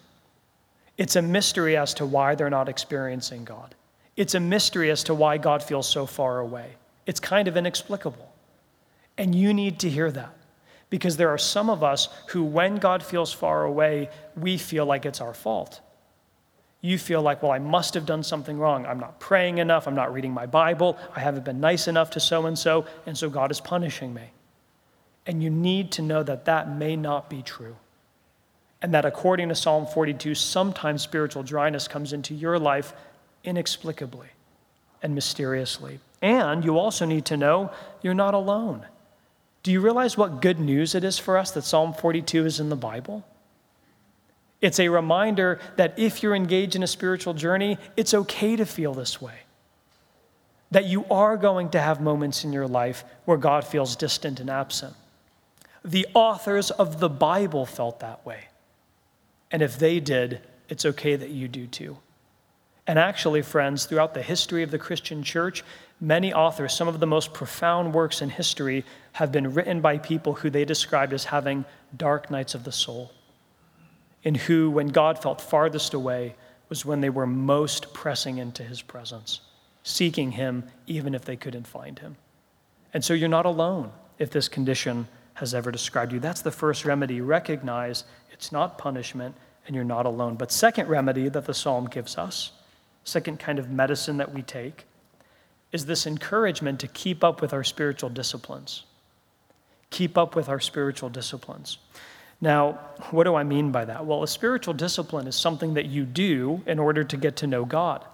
It's 0.98 1.16
a 1.16 1.22
mystery 1.22 1.78
as 1.78 1.94
to 1.96 2.06
why 2.06 2.34
they're 2.34 2.50
not 2.50 2.70
experiencing 2.70 3.44
God. 3.44 3.76
It's 4.16 4.34
a 4.34 4.40
mystery 4.40 4.90
as 4.90 5.04
to 5.04 5.14
why 5.14 5.38
God 5.38 5.62
feels 5.62 5.88
so 5.88 6.08
far 6.08 6.40
away. 6.40 6.72
It's 7.06 7.20
kind 7.20 7.48
of 7.48 7.56
inexplicable. 7.56 8.34
And 9.18 9.36
you 9.36 9.54
need 9.54 9.80
to 9.80 9.90
hear 9.90 10.12
that 10.12 10.34
because 10.90 11.18
there 11.18 11.30
are 11.30 11.38
some 11.38 11.70
of 11.70 11.84
us 11.84 12.10
who, 12.30 12.44
when 12.44 12.78
God 12.78 13.04
feels 13.04 13.32
far 13.32 13.66
away, 13.66 14.10
we 14.36 14.58
feel 14.58 14.86
like 14.86 15.06
it's 15.06 15.22
our 15.22 15.34
fault. 15.34 15.82
You 16.88 16.98
feel 16.98 17.22
like, 17.22 17.44
well, 17.44 17.52
I 17.52 17.60
must 17.60 17.96
have 17.96 18.06
done 18.06 18.24
something 18.24 18.58
wrong. 18.58 18.86
I'm 18.86 18.98
not 18.98 19.20
praying 19.20 19.58
enough. 19.58 19.90
I'm 19.90 19.96
not 19.96 20.14
reading 20.14 20.32
my 20.32 20.46
Bible. 20.46 20.98
I 21.14 21.20
haven't 21.20 21.44
been 21.44 21.60
nice 21.60 21.90
enough 21.90 22.12
to 22.12 22.22
so 22.22 22.46
and 22.46 22.58
so. 22.58 22.86
And 23.06 23.18
so 23.18 23.30
God 23.30 23.52
is 23.52 23.60
punishing 23.60 24.14
me. 24.14 24.32
And 25.26 25.44
you 25.44 25.50
need 25.50 25.92
to 25.92 26.02
know 26.02 26.24
that 26.24 26.46
that 26.46 26.74
may 26.74 26.96
not 26.96 27.30
be 27.30 27.42
true. 27.42 27.76
And 28.82 28.94
that 28.94 29.04
according 29.04 29.50
to 29.50 29.56
Psalm 29.56 29.86
42, 29.86 30.34
sometimes 30.34 31.02
spiritual 31.02 31.44
dryness 31.44 31.90
comes 31.90 32.14
into 32.14 32.34
your 32.34 32.58
life 32.58 32.94
inexplicably 33.44 34.30
and 35.04 35.14
mysteriously. 35.14 36.00
And 36.22 36.64
you 36.64 36.80
also 36.80 37.04
need 37.04 37.26
to 37.26 37.36
know 37.36 37.70
you're 38.02 38.14
not 38.14 38.34
alone. 38.34 38.86
Do 39.62 39.74
you 39.74 39.82
realize 39.82 40.18
what 40.18 40.42
good 40.42 40.62
news 40.62 40.96
it 40.96 41.04
is 41.04 41.20
for 41.20 41.38
us 41.38 41.52
that 41.52 41.66
Psalm 41.66 41.94
42 41.94 42.46
is 42.46 42.62
in 42.62 42.70
the 42.70 42.78
Bible? 42.78 43.26
It's 44.62 44.80
a 44.80 44.90
reminder 44.90 45.60
that 45.76 45.98
if 45.98 46.24
you're 46.24 46.36
engaged 46.36 46.76
in 46.76 46.84
a 46.84 46.88
spiritual 46.88 47.34
journey, 47.34 47.78
it's 47.96 48.14
okay 48.14 48.56
to 48.56 48.66
feel 48.66 48.94
this 48.94 49.22
way. 49.22 49.40
That 50.72 50.86
you 50.86 51.06
are 51.12 51.38
going 51.38 51.70
to 51.70 51.80
have 51.80 52.02
moments 52.02 52.44
in 52.44 52.52
your 52.52 52.68
life 52.68 53.06
where 53.26 53.38
God 53.38 53.66
feels 53.66 53.96
distant 53.96 54.40
and 54.40 54.50
absent. 54.50 54.96
The 55.86 56.08
authors 56.14 56.72
of 56.72 57.00
the 57.00 57.10
Bible 57.10 57.66
felt 57.66 58.00
that 58.00 58.26
way. 58.26 58.46
And 59.52 59.62
if 59.62 59.80
they 59.80 60.00
did, 60.00 60.42
it's 60.70 60.86
okay 60.86 61.16
that 61.16 61.30
you 61.30 61.48
do 61.48 61.68
too. 61.68 61.98
And 62.86 62.98
actually, 62.98 63.42
friends, 63.42 63.86
throughout 63.86 64.14
the 64.14 64.22
history 64.22 64.64
of 64.64 64.72
the 64.72 64.80
Christian 64.80 65.22
church, 65.22 65.64
many 66.00 66.34
authors, 66.34 66.74
some 66.74 66.88
of 66.88 67.00
the 67.00 67.08
most 67.08 67.34
profound 67.34 67.94
works 67.94 68.22
in 68.22 68.30
history, 68.30 68.86
have 69.14 69.32
been 69.32 69.54
written 69.54 69.82
by 69.82 69.98
people 69.98 70.34
who 70.34 70.50
they 70.50 70.66
described 70.66 71.14
as 71.14 71.26
having 71.26 71.66
dark 71.96 72.32
nights 72.32 72.56
of 72.56 72.64
the 72.64 72.72
soul, 72.72 73.12
in 74.28 74.36
who, 74.36 74.70
when 74.70 74.88
God 74.88 75.22
felt 75.22 75.40
farthest 75.40 75.94
away, 75.94 76.36
was 76.70 76.84
when 76.84 77.00
they 77.00 77.10
were 77.10 77.26
most 77.26 77.94
pressing 77.94 78.38
into 78.38 78.64
his 78.64 78.82
presence, 78.82 79.40
seeking 79.84 80.32
him 80.32 80.64
even 80.86 81.16
if 81.16 81.24
they 81.24 81.38
couldn't 81.38 81.66
find 81.66 82.00
him. 82.00 82.18
And 82.94 83.06
so 83.06 83.14
you're 83.14 83.30
not 83.30 83.46
alone 83.46 83.92
if 84.20 84.30
this 84.30 84.50
condition 84.50 85.08
has 85.36 85.54
ever 85.54 85.72
described 85.72 86.12
you. 86.12 86.20
That's 86.20 86.42
the 86.42 86.52
first 86.52 86.84
remedy. 86.84 87.22
Recognize 87.22 88.04
it's 88.32 88.52
not 88.52 88.78
punishment 88.78 89.36
and 89.66 89.76
you're 89.76 89.86
not 89.86 90.06
alone. 90.06 90.36
But 90.36 90.52
second 90.52 90.90
remedy 90.90 91.30
that 91.30 91.46
the 91.46 91.54
psalm 91.54 91.86
gives 91.86 92.18
us 92.18 92.52
second 93.08 93.40
kind 93.40 93.58
of 93.58 93.70
medicine 93.70 94.18
that 94.18 94.34
we 94.34 94.42
take, 94.42 94.86
is 95.72 95.86
this 95.86 96.06
encouragement 96.06 96.80
to 96.82 96.88
keep 96.88 97.24
up 97.24 97.42
with 97.42 97.54
our 97.54 97.64
spiritual 97.64 98.10
disciplines. 98.10 98.84
Keep 99.90 100.18
up 100.18 100.36
with 100.36 100.50
our 100.50 100.60
spiritual 100.60 101.10
disciplines. 101.10 101.78
Now, 102.40 102.80
what 103.12 103.24
do 103.24 103.36
I 103.36 103.44
mean 103.44 103.72
by 103.72 103.86
that? 103.86 104.06
Well, 104.06 104.24
a 104.24 104.28
spiritual 104.28 104.74
discipline 104.74 105.28
is 105.28 105.36
something 105.36 105.74
that 105.74 105.86
you 105.86 106.06
do 106.06 106.62
in 106.68 106.80
order 106.80 107.04
to 107.04 107.18
get 107.18 107.38
to 107.38 107.48
know 107.48 107.66
God. 107.66 108.06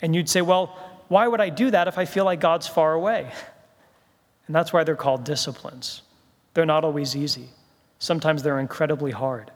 And 0.00 0.14
you'd 0.14 0.28
say, 0.28 0.42
well, 0.42 0.76
why 1.08 1.26
would 1.26 1.40
I 1.40 1.48
do 1.48 1.70
that 1.70 1.88
if 1.88 1.98
I 1.98 2.04
feel 2.04 2.24
like 2.24 2.40
God's 2.40 2.68
far 2.68 2.92
away? 2.94 3.30
And 4.46 4.54
that's 4.54 4.72
why 4.72 4.84
they're 4.84 4.96
called 4.96 5.24
disciplines. 5.24 6.02
They're 6.54 6.66
not 6.66 6.84
always 6.84 7.16
easy, 7.16 7.48
sometimes 7.98 8.42
they're 8.42 8.60
incredibly 8.60 9.10
hard. 9.10 9.50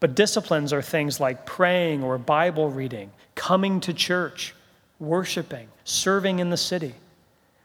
But 0.00 0.14
disciplines 0.14 0.72
are 0.72 0.80
things 0.80 1.20
like 1.20 1.44
praying 1.44 2.02
or 2.02 2.16
Bible 2.16 2.70
reading, 2.70 3.10
coming 3.34 3.80
to 3.80 3.92
church, 3.92 4.54
worshiping, 4.98 5.68
serving 5.84 6.38
in 6.38 6.48
the 6.48 6.56
city. 6.56 6.94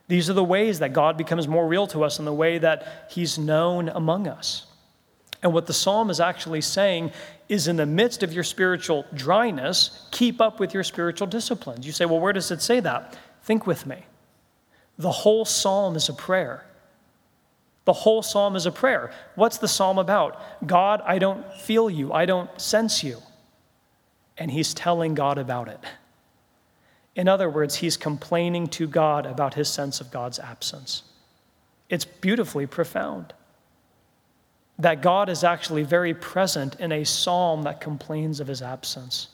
These 0.09 0.29
are 0.29 0.33
the 0.33 0.43
ways 0.43 0.79
that 0.79 0.91
God 0.91 1.17
becomes 1.17 1.47
more 1.47 1.65
real 1.65 1.87
to 1.87 2.03
us 2.03 2.19
and 2.19 2.27
the 2.27 2.33
way 2.33 2.57
that 2.57 3.07
He's 3.09 3.37
known 3.37 3.89
among 3.89 4.27
us. 4.27 4.65
And 5.45 5.53
what 5.53 5.67
the 5.67 5.73
psalm 5.73 6.09
is 6.09 6.19
actually 6.19 6.61
saying 6.61 7.11
is 7.49 7.67
in 7.67 7.75
the 7.75 7.85
midst 7.85 8.23
of 8.23 8.33
your 8.33 8.43
spiritual 8.43 9.05
dryness, 9.13 10.07
keep 10.09 10.41
up 10.41 10.59
with 10.59 10.73
your 10.73 10.83
spiritual 10.83 11.27
disciplines. 11.27 11.85
You 11.85 11.91
say, 11.91 12.05
well, 12.05 12.19
where 12.19 12.33
does 12.33 12.49
it 12.49 12.63
say 12.63 12.79
that? 12.79 13.15
Think 13.43 13.67
with 13.67 13.85
me. 13.85 14.07
The 14.97 15.11
whole 15.11 15.45
psalm 15.45 15.95
is 15.95 16.09
a 16.09 16.13
prayer. 16.13 16.65
The 17.83 17.93
whole 17.93 18.23
psalm 18.23 18.55
is 18.55 18.65
a 18.65 18.71
prayer. 18.71 19.11
What's 19.35 19.59
the 19.59 19.67
psalm 19.67 19.99
about? 19.99 20.41
God, 20.65 21.03
I 21.05 21.19
don't 21.19 21.45
feel 21.53 21.91
you, 21.91 22.11
I 22.11 22.25
don't 22.25 22.49
sense 22.59 23.03
you. 23.03 23.21
And 24.39 24.49
he's 24.49 24.73
telling 24.73 25.13
God 25.13 25.37
about 25.37 25.67
it. 25.67 25.79
In 27.15 27.27
other 27.27 27.51
words, 27.51 27.75
he's 27.75 27.97
complaining 27.97 28.65
to 28.69 28.87
God 28.87 29.27
about 29.27 29.53
his 29.53 29.69
sense 29.69 30.01
of 30.01 30.09
God's 30.09 30.39
absence. 30.39 31.03
It's 31.87 32.03
beautifully 32.03 32.65
profound 32.65 33.35
that 34.79 35.01
God 35.01 35.29
is 35.29 35.43
actually 35.43 35.83
very 35.83 36.13
present 36.13 36.79
in 36.79 36.91
a 36.91 37.03
psalm 37.03 37.63
that 37.63 37.79
complains 37.79 38.39
of 38.39 38.47
his 38.47 38.61
absence. 38.61 39.29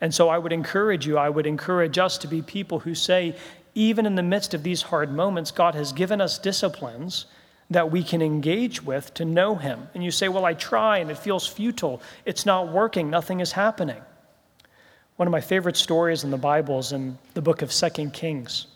And 0.00 0.14
so 0.14 0.28
I 0.28 0.38
would 0.38 0.52
encourage 0.52 1.06
you, 1.06 1.18
I 1.18 1.28
would 1.28 1.46
encourage 1.46 1.98
us 1.98 2.18
to 2.18 2.28
be 2.28 2.42
people 2.42 2.78
who 2.80 2.94
say, 2.94 3.34
even 3.74 4.06
in 4.06 4.14
the 4.14 4.22
midst 4.22 4.54
of 4.54 4.62
these 4.62 4.82
hard 4.82 5.12
moments, 5.12 5.50
God 5.50 5.74
has 5.74 5.92
given 5.92 6.20
us 6.20 6.38
disciplines 6.38 7.26
that 7.70 7.90
we 7.90 8.02
can 8.02 8.22
engage 8.22 8.82
with 8.82 9.12
to 9.14 9.24
know 9.24 9.54
Him. 9.54 9.88
And 9.94 10.02
you 10.02 10.10
say, 10.10 10.28
Well, 10.28 10.44
I 10.44 10.54
try 10.54 10.98
and 10.98 11.10
it 11.10 11.18
feels 11.18 11.46
futile. 11.46 12.00
It's 12.24 12.46
not 12.46 12.72
working. 12.72 13.10
Nothing 13.10 13.40
is 13.40 13.52
happening. 13.52 14.00
One 15.16 15.28
of 15.28 15.32
my 15.32 15.40
favorite 15.40 15.76
stories 15.76 16.24
in 16.24 16.30
the 16.30 16.38
Bible 16.38 16.78
is 16.78 16.92
in 16.92 17.18
the 17.34 17.42
book 17.42 17.62
of 17.62 17.72
Second 17.72 18.12
Kings. 18.12 18.68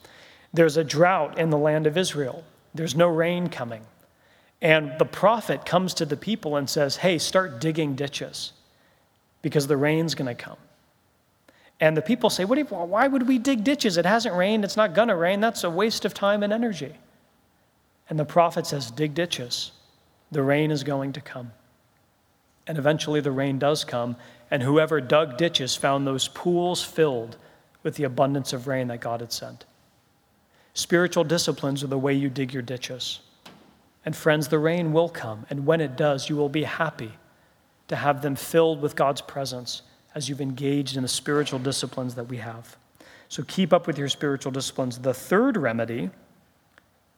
There's 0.52 0.76
a 0.76 0.84
drought 0.84 1.38
in 1.38 1.50
the 1.50 1.58
land 1.58 1.86
of 1.86 1.96
Israel, 1.96 2.44
there's 2.74 2.94
no 2.94 3.08
rain 3.08 3.48
coming. 3.48 3.82
And 4.62 4.96
the 4.98 5.04
prophet 5.04 5.66
comes 5.66 5.92
to 5.94 6.06
the 6.06 6.16
people 6.16 6.56
and 6.56 6.70
says, 6.70 6.96
Hey, 6.96 7.18
start 7.18 7.60
digging 7.60 7.96
ditches 7.96 8.52
because 9.42 9.66
the 9.66 9.76
rain's 9.76 10.14
going 10.14 10.34
to 10.34 10.40
come. 10.40 10.56
And 11.80 11.96
the 11.96 12.02
people 12.02 12.30
say, 12.30 12.44
what 12.44 12.56
you, 12.56 12.64
Why 12.64 13.08
would 13.08 13.26
we 13.26 13.38
dig 13.38 13.64
ditches? 13.64 13.98
It 13.98 14.06
hasn't 14.06 14.36
rained. 14.36 14.64
It's 14.64 14.76
not 14.76 14.94
going 14.94 15.08
to 15.08 15.16
rain. 15.16 15.40
That's 15.40 15.64
a 15.64 15.70
waste 15.70 16.04
of 16.04 16.14
time 16.14 16.44
and 16.44 16.52
energy. 16.52 16.94
And 18.08 18.18
the 18.18 18.24
prophet 18.24 18.66
says, 18.66 18.92
Dig 18.92 19.14
ditches. 19.14 19.72
The 20.30 20.42
rain 20.42 20.70
is 20.70 20.84
going 20.84 21.12
to 21.14 21.20
come. 21.20 21.50
And 22.68 22.78
eventually 22.78 23.20
the 23.20 23.32
rain 23.32 23.58
does 23.58 23.84
come, 23.84 24.14
and 24.48 24.62
whoever 24.62 25.00
dug 25.00 25.36
ditches 25.36 25.74
found 25.74 26.06
those 26.06 26.28
pools 26.28 26.84
filled 26.84 27.36
with 27.82 27.96
the 27.96 28.04
abundance 28.04 28.52
of 28.52 28.68
rain 28.68 28.86
that 28.88 29.00
God 29.00 29.20
had 29.20 29.32
sent. 29.32 29.64
Spiritual 30.72 31.24
disciplines 31.24 31.82
are 31.82 31.88
the 31.88 31.98
way 31.98 32.14
you 32.14 32.30
dig 32.30 32.52
your 32.54 32.62
ditches. 32.62 33.20
And 34.04 34.16
friends, 34.16 34.48
the 34.48 34.58
rain 34.58 34.92
will 34.92 35.08
come, 35.08 35.46
and 35.48 35.64
when 35.64 35.80
it 35.80 35.96
does, 35.96 36.28
you 36.28 36.36
will 36.36 36.48
be 36.48 36.64
happy 36.64 37.12
to 37.88 37.96
have 37.96 38.22
them 38.22 38.36
filled 38.36 38.82
with 38.82 38.96
God's 38.96 39.20
presence 39.20 39.82
as 40.14 40.28
you've 40.28 40.40
engaged 40.40 40.96
in 40.96 41.02
the 41.02 41.08
spiritual 41.08 41.58
disciplines 41.58 42.14
that 42.16 42.28
we 42.28 42.38
have. 42.38 42.76
So 43.28 43.42
keep 43.42 43.72
up 43.72 43.86
with 43.86 43.98
your 43.98 44.08
spiritual 44.08 44.52
disciplines. 44.52 44.98
The 44.98 45.14
third 45.14 45.56
remedy 45.56 46.10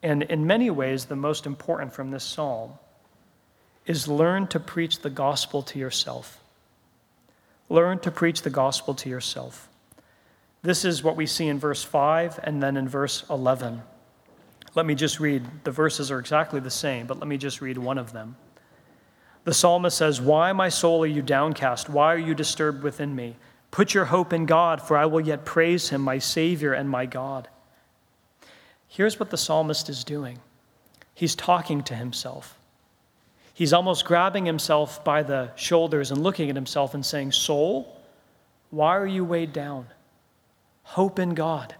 and 0.04 0.22
in 0.24 0.46
many 0.46 0.68
ways, 0.68 1.06
the 1.06 1.16
most 1.16 1.46
important 1.46 1.94
from 1.94 2.10
this 2.10 2.22
psalm 2.22 2.74
is 3.86 4.06
learn 4.06 4.46
to 4.48 4.60
preach 4.60 5.00
the 5.00 5.08
gospel 5.08 5.62
to 5.62 5.78
yourself. 5.78 6.40
Learn 7.70 7.98
to 8.00 8.10
preach 8.10 8.42
the 8.42 8.50
gospel 8.50 8.92
to 8.96 9.08
yourself. 9.08 9.66
This 10.60 10.84
is 10.84 11.02
what 11.02 11.16
we 11.16 11.24
see 11.24 11.48
in 11.48 11.58
verse 11.58 11.82
5 11.82 12.38
and 12.42 12.62
then 12.62 12.76
in 12.76 12.86
verse 12.86 13.24
11. 13.30 13.80
Let 14.74 14.86
me 14.86 14.94
just 14.94 15.20
read. 15.20 15.44
The 15.64 15.70
verses 15.70 16.10
are 16.10 16.18
exactly 16.18 16.60
the 16.60 16.70
same, 16.70 17.06
but 17.06 17.18
let 17.18 17.28
me 17.28 17.36
just 17.36 17.60
read 17.60 17.78
one 17.78 17.98
of 17.98 18.12
them. 18.12 18.36
The 19.44 19.54
psalmist 19.54 19.96
says, 19.96 20.20
Why, 20.20 20.52
my 20.52 20.68
soul, 20.68 21.04
are 21.04 21.06
you 21.06 21.22
downcast? 21.22 21.88
Why 21.88 22.12
are 22.14 22.18
you 22.18 22.34
disturbed 22.34 22.82
within 22.82 23.14
me? 23.14 23.36
Put 23.70 23.94
your 23.94 24.06
hope 24.06 24.32
in 24.32 24.46
God, 24.46 24.80
for 24.80 24.96
I 24.96 25.06
will 25.06 25.20
yet 25.20 25.44
praise 25.44 25.90
him, 25.90 26.00
my 26.00 26.18
Savior 26.18 26.72
and 26.72 26.88
my 26.88 27.06
God. 27.06 27.48
Here's 28.88 29.18
what 29.18 29.30
the 29.30 29.36
psalmist 29.36 29.88
is 29.88 30.04
doing 30.04 30.38
he's 31.14 31.34
talking 31.34 31.82
to 31.84 31.94
himself. 31.94 32.58
He's 33.52 33.72
almost 33.72 34.04
grabbing 34.04 34.46
himself 34.46 35.04
by 35.04 35.22
the 35.22 35.50
shoulders 35.54 36.10
and 36.10 36.22
looking 36.22 36.50
at 36.50 36.56
himself 36.56 36.94
and 36.94 37.06
saying, 37.06 37.32
Soul, 37.32 38.00
why 38.70 38.96
are 38.96 39.06
you 39.06 39.24
weighed 39.24 39.52
down? 39.52 39.86
Hope 40.82 41.18
in 41.18 41.34
God. 41.34 41.74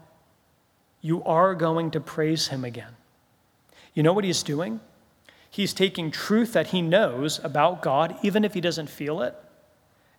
You 1.04 1.22
are 1.24 1.54
going 1.54 1.90
to 1.90 2.00
praise 2.00 2.48
him 2.48 2.64
again. 2.64 2.96
You 3.92 4.02
know 4.02 4.14
what 4.14 4.24
he's 4.24 4.42
doing? 4.42 4.80
He's 5.50 5.74
taking 5.74 6.10
truth 6.10 6.54
that 6.54 6.68
he 6.68 6.80
knows 6.80 7.44
about 7.44 7.82
God, 7.82 8.16
even 8.22 8.42
if 8.42 8.54
he 8.54 8.62
doesn't 8.62 8.88
feel 8.88 9.20
it, 9.20 9.36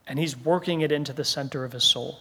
and 0.05 0.19
he's 0.19 0.37
working 0.37 0.81
it 0.81 0.91
into 0.91 1.11
the 1.11 1.25
center 1.25 1.65
of 1.65 1.71
his 1.71 1.83
soul. 1.83 2.19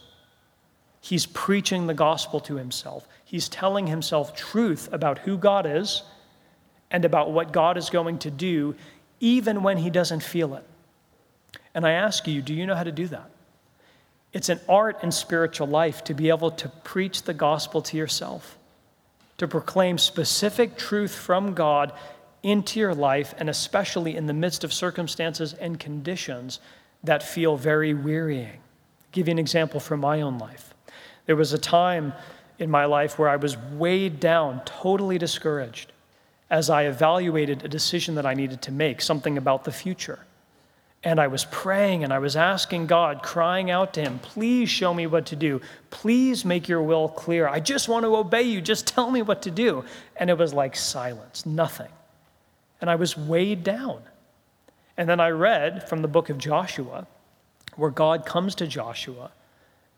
He's 0.99 1.27
preaching 1.27 1.85
the 1.85 1.93
gospel 1.93 2.39
to 2.39 2.55
himself. 2.55 3.07
He's 3.23 3.47
telling 3.47 3.85
himself 3.85 4.35
truth 4.35 4.89
about 4.91 5.19
who 5.19 5.37
God 5.37 5.67
is 5.67 6.01
and 6.89 7.05
about 7.05 7.31
what 7.31 7.51
God 7.51 7.77
is 7.77 7.91
going 7.91 8.17
to 8.17 8.31
do, 8.31 8.73
even 9.19 9.61
when 9.61 9.77
he 9.77 9.91
doesn't 9.91 10.23
feel 10.23 10.55
it. 10.55 10.63
And 11.75 11.85
I 11.85 11.91
ask 11.91 12.27
you, 12.27 12.41
do 12.41 12.55
you 12.55 12.65
know 12.65 12.73
how 12.73 12.83
to 12.83 12.91
do 12.91 13.05
that? 13.09 13.29
It's 14.35 14.49
an 14.49 14.59
art 14.67 15.01
in 15.01 15.13
spiritual 15.13 15.67
life 15.67 16.03
to 16.03 16.13
be 16.13 16.27
able 16.27 16.51
to 16.51 16.67
preach 16.67 17.23
the 17.23 17.33
gospel 17.33 17.81
to 17.83 17.95
yourself, 17.95 18.57
to 19.37 19.47
proclaim 19.47 19.97
specific 19.97 20.77
truth 20.77 21.15
from 21.15 21.53
God 21.53 21.93
into 22.43 22.77
your 22.81 22.93
life, 22.93 23.33
and 23.37 23.49
especially 23.49 24.17
in 24.17 24.25
the 24.25 24.33
midst 24.33 24.65
of 24.65 24.73
circumstances 24.73 25.53
and 25.53 25.79
conditions 25.79 26.59
that 27.01 27.23
feel 27.23 27.55
very 27.55 27.93
wearying. 27.93 28.49
I'll 28.49 29.11
give 29.13 29.29
you 29.29 29.31
an 29.31 29.39
example 29.39 29.79
from 29.79 30.01
my 30.01 30.19
own 30.19 30.37
life. 30.37 30.73
There 31.27 31.37
was 31.37 31.53
a 31.53 31.57
time 31.57 32.11
in 32.59 32.69
my 32.69 32.83
life 32.83 33.17
where 33.17 33.29
I 33.29 33.37
was 33.37 33.55
weighed 33.55 34.19
down, 34.19 34.61
totally 34.65 35.17
discouraged, 35.17 35.93
as 36.49 36.69
I 36.69 36.83
evaluated 36.87 37.63
a 37.63 37.69
decision 37.69 38.15
that 38.15 38.25
I 38.25 38.33
needed 38.33 38.61
to 38.63 38.73
make, 38.73 38.99
something 38.99 39.37
about 39.37 39.63
the 39.63 39.71
future. 39.71 40.19
And 41.05 41.19
I 41.19 41.27
was 41.27 41.45
praying 41.45 42.03
and 42.03 42.11
I 42.11 42.17
was 42.17 42.35
asking 42.35 42.87
God, 42.87 43.21
crying 43.21 43.69
out 43.69 43.93
to 43.93 44.01
Him, 44.01 44.17
please 44.17 44.69
show 44.69 44.91
me 44.91 45.05
what 45.05 45.27
to 45.27 45.35
do. 45.35 45.61
Please 45.91 46.43
make 46.43 46.67
your 46.67 46.81
will 46.81 47.07
clear. 47.07 47.47
I 47.47 47.59
just 47.59 47.87
want 47.87 48.05
to 48.05 48.15
obey 48.15 48.41
you. 48.41 48.59
Just 48.59 48.87
tell 48.87 49.11
me 49.11 49.21
what 49.21 49.43
to 49.43 49.51
do. 49.51 49.85
And 50.17 50.31
it 50.31 50.37
was 50.37 50.51
like 50.51 50.75
silence, 50.75 51.45
nothing. 51.45 51.91
And 52.81 52.89
I 52.89 52.95
was 52.95 53.15
weighed 53.15 53.63
down. 53.63 54.01
And 54.97 55.07
then 55.07 55.19
I 55.19 55.29
read 55.29 55.87
from 55.87 56.01
the 56.01 56.07
book 56.07 56.31
of 56.31 56.39
Joshua, 56.39 57.05
where 57.75 57.91
God 57.91 58.25
comes 58.25 58.55
to 58.55 58.65
Joshua 58.65 59.29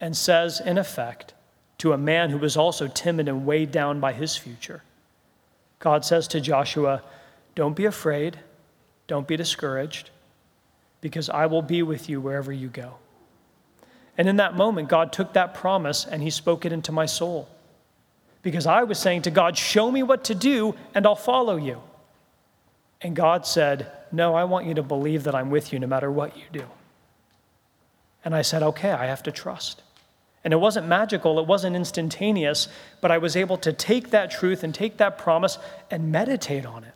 and 0.02 0.15
says, 0.15 0.60
in 0.60 0.78
effect, 0.78 1.34
to 1.78 1.93
a 1.93 1.98
man 1.98 2.32
who 2.32 2.38
was 2.38 2.58
also 2.58 2.88
timid 2.88 3.30
and 3.30 3.46
weighed 3.46 3.72
down 3.72 4.02
by 4.02 4.12
his 4.12 4.36
future, 4.36 4.84
God 5.80 6.04
says 6.04 6.28
to 6.30 6.41
Joshua, 6.41 7.02
Don't 7.56 7.78
be 7.78 7.86
afraid, 7.86 8.39
don't 9.08 9.28
be 9.28 9.38
discouraged 9.38 10.10
because 11.01 11.29
I 11.29 11.45
will 11.45 11.62
be 11.62 11.83
with 11.83 12.10
you 12.10 12.19
wherever 12.19 12.51
you 12.51 12.67
go. 12.67 12.95
And 14.17 14.27
in 14.27 14.38
that 14.38 14.55
moment, 14.55 14.89
God 14.89 15.13
took 15.13 15.33
that 15.33 15.53
promise 15.53 16.05
and 16.05 16.23
He 16.23 16.29
spoke 16.29 16.65
it 16.65 16.73
into 16.73 16.91
my 16.91 17.05
soul. 17.05 17.47
Because 18.41 18.65
I 18.65 18.83
was 18.83 18.97
saying 18.97 19.23
to 19.23 19.31
God, 19.31 19.57
Show 19.57 19.91
me 19.91 20.03
what 20.03 20.23
to 20.25 20.36
do 20.36 20.75
and 20.95 21.05
I'll 21.05 21.15
follow 21.15 21.55
you. 21.55 21.81
And 23.01 23.15
God 23.15 23.45
said, 23.45 23.91
No, 24.12 24.33
I 24.33 24.45
want 24.45 24.65
you 24.65 24.73
to 24.75 24.83
believe 24.83 25.23
that 25.25 25.36
I'm 25.36 25.51
with 25.51 25.71
you 25.71 25.79
no 25.79 25.88
matter 25.88 26.12
what 26.12 26.36
you 26.36 26.43
do. 26.51 26.63
And 28.25 28.36
I 28.36 28.41
said, 28.41 28.63
Okay, 28.63 28.91
I 28.91 29.05
have 29.05 29.23
to 29.23 29.31
trust. 29.31 29.83
And 30.43 30.53
it 30.53 30.57
wasn't 30.57 30.88
magical, 30.88 31.39
it 31.39 31.45
wasn't 31.45 31.75
instantaneous, 31.75 32.69
but 33.01 33.12
I 33.12 33.17
was 33.17 33.36
able 33.36 33.57
to 33.57 33.73
take 33.73 34.12
that 34.12 34.31
truth 34.31 34.63
and 34.63 34.73
take 34.73 34.97
that 34.97 35.17
promise 35.17 35.60
and 35.91 36.12
meditate 36.12 36.65
on 36.65 36.83
it 36.86 36.93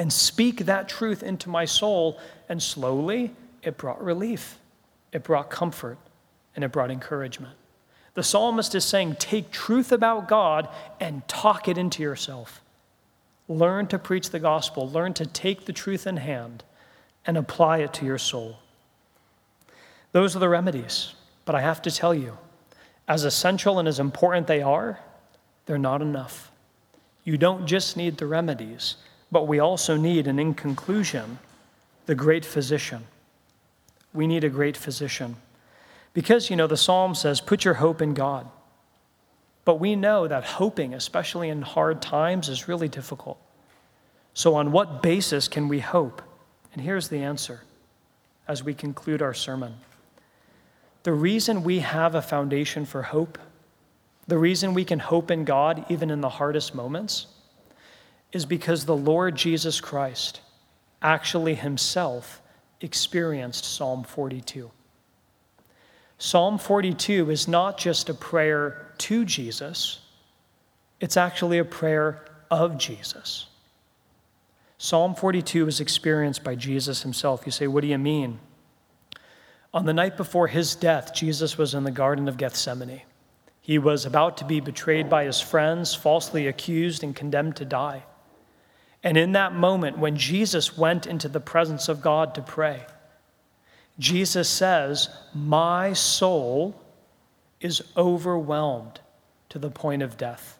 and 0.00 0.10
speak 0.10 0.64
that 0.64 0.88
truth 0.88 1.22
into 1.22 1.50
my 1.50 1.66
soul. 1.66 2.18
And 2.48 2.62
slowly, 2.62 3.34
it 3.62 3.76
brought 3.76 4.02
relief, 4.02 4.58
it 5.12 5.22
brought 5.22 5.50
comfort, 5.50 5.98
and 6.56 6.64
it 6.64 6.72
brought 6.72 6.90
encouragement. 6.90 7.54
The 8.14 8.22
psalmist 8.22 8.74
is 8.74 8.82
saying, 8.82 9.16
take 9.16 9.50
truth 9.50 9.92
about 9.92 10.26
God 10.26 10.70
and 11.00 11.28
talk 11.28 11.68
it 11.68 11.76
into 11.76 12.02
yourself. 12.02 12.62
Learn 13.46 13.88
to 13.88 13.98
preach 13.98 14.30
the 14.30 14.38
gospel, 14.38 14.88
learn 14.88 15.12
to 15.12 15.26
take 15.26 15.66
the 15.66 15.72
truth 15.74 16.06
in 16.06 16.16
hand 16.16 16.64
and 17.26 17.36
apply 17.36 17.80
it 17.80 17.92
to 17.92 18.06
your 18.06 18.16
soul. 18.16 18.56
Those 20.12 20.34
are 20.34 20.38
the 20.38 20.48
remedies. 20.48 21.14
But 21.44 21.56
I 21.56 21.60
have 21.60 21.82
to 21.82 21.90
tell 21.90 22.14
you, 22.14 22.38
as 23.06 23.24
essential 23.24 23.78
and 23.78 23.86
as 23.86 24.00
important 24.00 24.46
they 24.46 24.62
are, 24.62 24.98
they're 25.66 25.76
not 25.76 26.00
enough. 26.00 26.50
You 27.22 27.36
don't 27.36 27.66
just 27.66 27.98
need 27.98 28.16
the 28.16 28.26
remedies, 28.26 28.96
but 29.32 29.46
we 29.46 29.58
also 29.58 29.96
need, 29.96 30.26
and 30.26 30.40
in 30.40 30.54
conclusion, 30.54 31.38
the 32.06 32.14
great 32.14 32.44
physician. 32.44 33.04
We 34.12 34.26
need 34.26 34.44
a 34.44 34.48
great 34.48 34.76
physician. 34.76 35.36
Because, 36.12 36.50
you 36.50 36.56
know, 36.56 36.66
the 36.66 36.76
psalm 36.76 37.14
says, 37.14 37.40
put 37.40 37.64
your 37.64 37.74
hope 37.74 38.02
in 38.02 38.14
God. 38.14 38.48
But 39.64 39.78
we 39.78 39.94
know 39.94 40.26
that 40.26 40.44
hoping, 40.44 40.94
especially 40.94 41.48
in 41.48 41.62
hard 41.62 42.02
times, 42.02 42.48
is 42.48 42.66
really 42.66 42.88
difficult. 42.88 43.38
So, 44.34 44.54
on 44.54 44.72
what 44.72 45.02
basis 45.02 45.48
can 45.48 45.68
we 45.68 45.80
hope? 45.80 46.22
And 46.72 46.82
here's 46.82 47.08
the 47.08 47.22
answer 47.22 47.60
as 48.48 48.64
we 48.64 48.74
conclude 48.74 49.22
our 49.22 49.34
sermon. 49.34 49.74
The 51.02 51.12
reason 51.12 51.62
we 51.62 51.80
have 51.80 52.14
a 52.14 52.22
foundation 52.22 52.84
for 52.84 53.02
hope, 53.02 53.38
the 54.26 54.38
reason 54.38 54.74
we 54.74 54.84
can 54.84 54.98
hope 54.98 55.30
in 55.30 55.44
God 55.44 55.84
even 55.88 56.10
in 56.10 56.20
the 56.20 56.28
hardest 56.28 56.74
moments, 56.74 57.26
is 58.32 58.46
because 58.46 58.84
the 58.84 58.96
Lord 58.96 59.34
Jesus 59.36 59.80
Christ 59.80 60.40
actually 61.02 61.54
himself 61.54 62.42
experienced 62.80 63.64
Psalm 63.64 64.04
42. 64.04 64.70
Psalm 66.18 66.58
42 66.58 67.30
is 67.30 67.48
not 67.48 67.78
just 67.78 68.08
a 68.08 68.14
prayer 68.14 68.92
to 68.98 69.24
Jesus, 69.24 70.00
it's 71.00 71.16
actually 71.16 71.58
a 71.58 71.64
prayer 71.64 72.26
of 72.50 72.76
Jesus. 72.76 73.46
Psalm 74.76 75.14
42 75.14 75.66
is 75.68 75.80
experienced 75.80 76.44
by 76.44 76.54
Jesus 76.54 77.02
himself. 77.02 77.42
You 77.46 77.52
say, 77.52 77.66
What 77.66 77.82
do 77.82 77.86
you 77.86 77.98
mean? 77.98 78.38
On 79.72 79.86
the 79.86 79.92
night 79.94 80.16
before 80.16 80.48
his 80.48 80.74
death, 80.74 81.14
Jesus 81.14 81.56
was 81.56 81.74
in 81.74 81.84
the 81.84 81.90
Garden 81.90 82.28
of 82.28 82.36
Gethsemane. 82.36 83.02
He 83.60 83.78
was 83.78 84.04
about 84.04 84.36
to 84.38 84.44
be 84.44 84.58
betrayed 84.58 85.08
by 85.08 85.24
his 85.24 85.40
friends, 85.40 85.94
falsely 85.94 86.46
accused, 86.46 87.04
and 87.04 87.14
condemned 87.14 87.56
to 87.56 87.64
die. 87.64 88.04
And 89.02 89.16
in 89.16 89.32
that 89.32 89.54
moment, 89.54 89.98
when 89.98 90.16
Jesus 90.16 90.76
went 90.76 91.06
into 91.06 91.28
the 91.28 91.40
presence 91.40 91.88
of 91.88 92.02
God 92.02 92.34
to 92.34 92.42
pray, 92.42 92.84
Jesus 93.98 94.48
says, 94.48 95.08
My 95.34 95.92
soul 95.92 96.80
is 97.60 97.82
overwhelmed 97.96 99.00
to 99.50 99.58
the 99.58 99.70
point 99.70 100.02
of 100.02 100.16
death. 100.16 100.58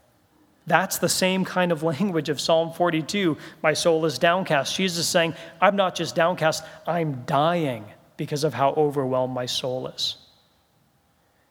That's 0.66 0.98
the 0.98 1.08
same 1.08 1.44
kind 1.44 1.72
of 1.72 1.82
language 1.94 2.28
of 2.28 2.40
Psalm 2.40 2.72
42. 2.72 3.36
My 3.62 3.72
soul 3.72 4.04
is 4.04 4.18
downcast. 4.18 4.76
Jesus 4.76 4.98
is 4.98 5.08
saying, 5.08 5.34
I'm 5.60 5.76
not 5.76 5.94
just 5.94 6.14
downcast, 6.14 6.64
I'm 6.86 7.24
dying 7.26 7.84
because 8.16 8.44
of 8.44 8.54
how 8.54 8.70
overwhelmed 8.72 9.34
my 9.34 9.46
soul 9.46 9.88
is. 9.88 10.16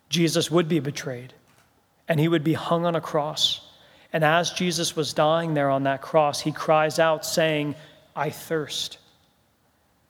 Jesus 0.10 0.50
would 0.50 0.68
be 0.68 0.80
betrayed, 0.80 1.34
and 2.08 2.20
he 2.20 2.28
would 2.28 2.44
be 2.44 2.54
hung 2.54 2.86
on 2.86 2.96
a 2.96 3.02
cross. 3.02 3.62
And 4.12 4.24
as 4.24 4.52
Jesus 4.52 4.96
was 4.96 5.14
dying 5.14 5.54
there 5.54 5.70
on 5.70 5.84
that 5.84 6.02
cross, 6.02 6.42
he 6.42 6.52
cries 6.52 6.98
out, 6.98 7.26
saying, 7.26 7.76
I 8.16 8.32
thirst. 8.32 8.98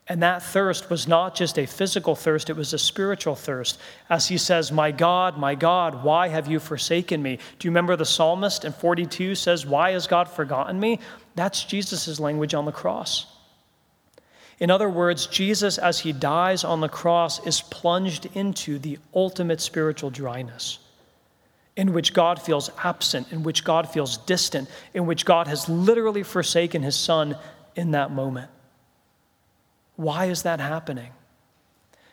And 0.07 0.23
that 0.23 0.41
thirst 0.41 0.89
was 0.89 1.07
not 1.07 1.35
just 1.35 1.59
a 1.59 1.67
physical 1.67 2.15
thirst, 2.15 2.49
it 2.49 2.55
was 2.55 2.73
a 2.73 2.79
spiritual 2.79 3.35
thirst. 3.35 3.79
As 4.09 4.27
he 4.27 4.37
says, 4.37 4.71
My 4.71 4.91
God, 4.91 5.37
my 5.37 5.53
God, 5.53 6.03
why 6.03 6.29
have 6.29 6.47
you 6.47 6.59
forsaken 6.59 7.21
me? 7.21 7.37
Do 7.59 7.67
you 7.67 7.71
remember 7.71 7.95
the 7.95 8.05
psalmist 8.05 8.65
in 8.65 8.71
42 8.71 9.35
says, 9.35 9.65
Why 9.65 9.91
has 9.91 10.07
God 10.07 10.27
forgotten 10.27 10.79
me? 10.79 10.99
That's 11.35 11.63
Jesus' 11.63 12.19
language 12.19 12.53
on 12.53 12.65
the 12.65 12.71
cross. 12.71 13.27
In 14.59 14.71
other 14.71 14.89
words, 14.89 15.27
Jesus, 15.27 15.77
as 15.77 15.99
he 15.99 16.11
dies 16.11 16.63
on 16.63 16.81
the 16.81 16.89
cross, 16.89 17.45
is 17.45 17.61
plunged 17.61 18.27
into 18.33 18.79
the 18.79 18.97
ultimate 19.13 19.61
spiritual 19.61 20.09
dryness 20.09 20.79
in 21.79 21.93
which 21.93 22.13
God 22.13 22.41
feels 22.41 22.69
absent, 22.83 23.31
in 23.31 23.41
which 23.41 23.63
God 23.63 23.89
feels 23.89 24.17
distant, 24.17 24.69
in 24.93 25.05
which 25.05 25.23
God 25.23 25.47
has 25.47 25.69
literally 25.69 26.23
forsaken 26.23 26.83
his 26.83 26.97
son 26.97 27.37
in 27.73 27.91
that 27.91 28.11
moment. 28.11 28.51
Why 29.95 30.25
is 30.25 30.43
that 30.43 30.59
happening? 30.59 31.11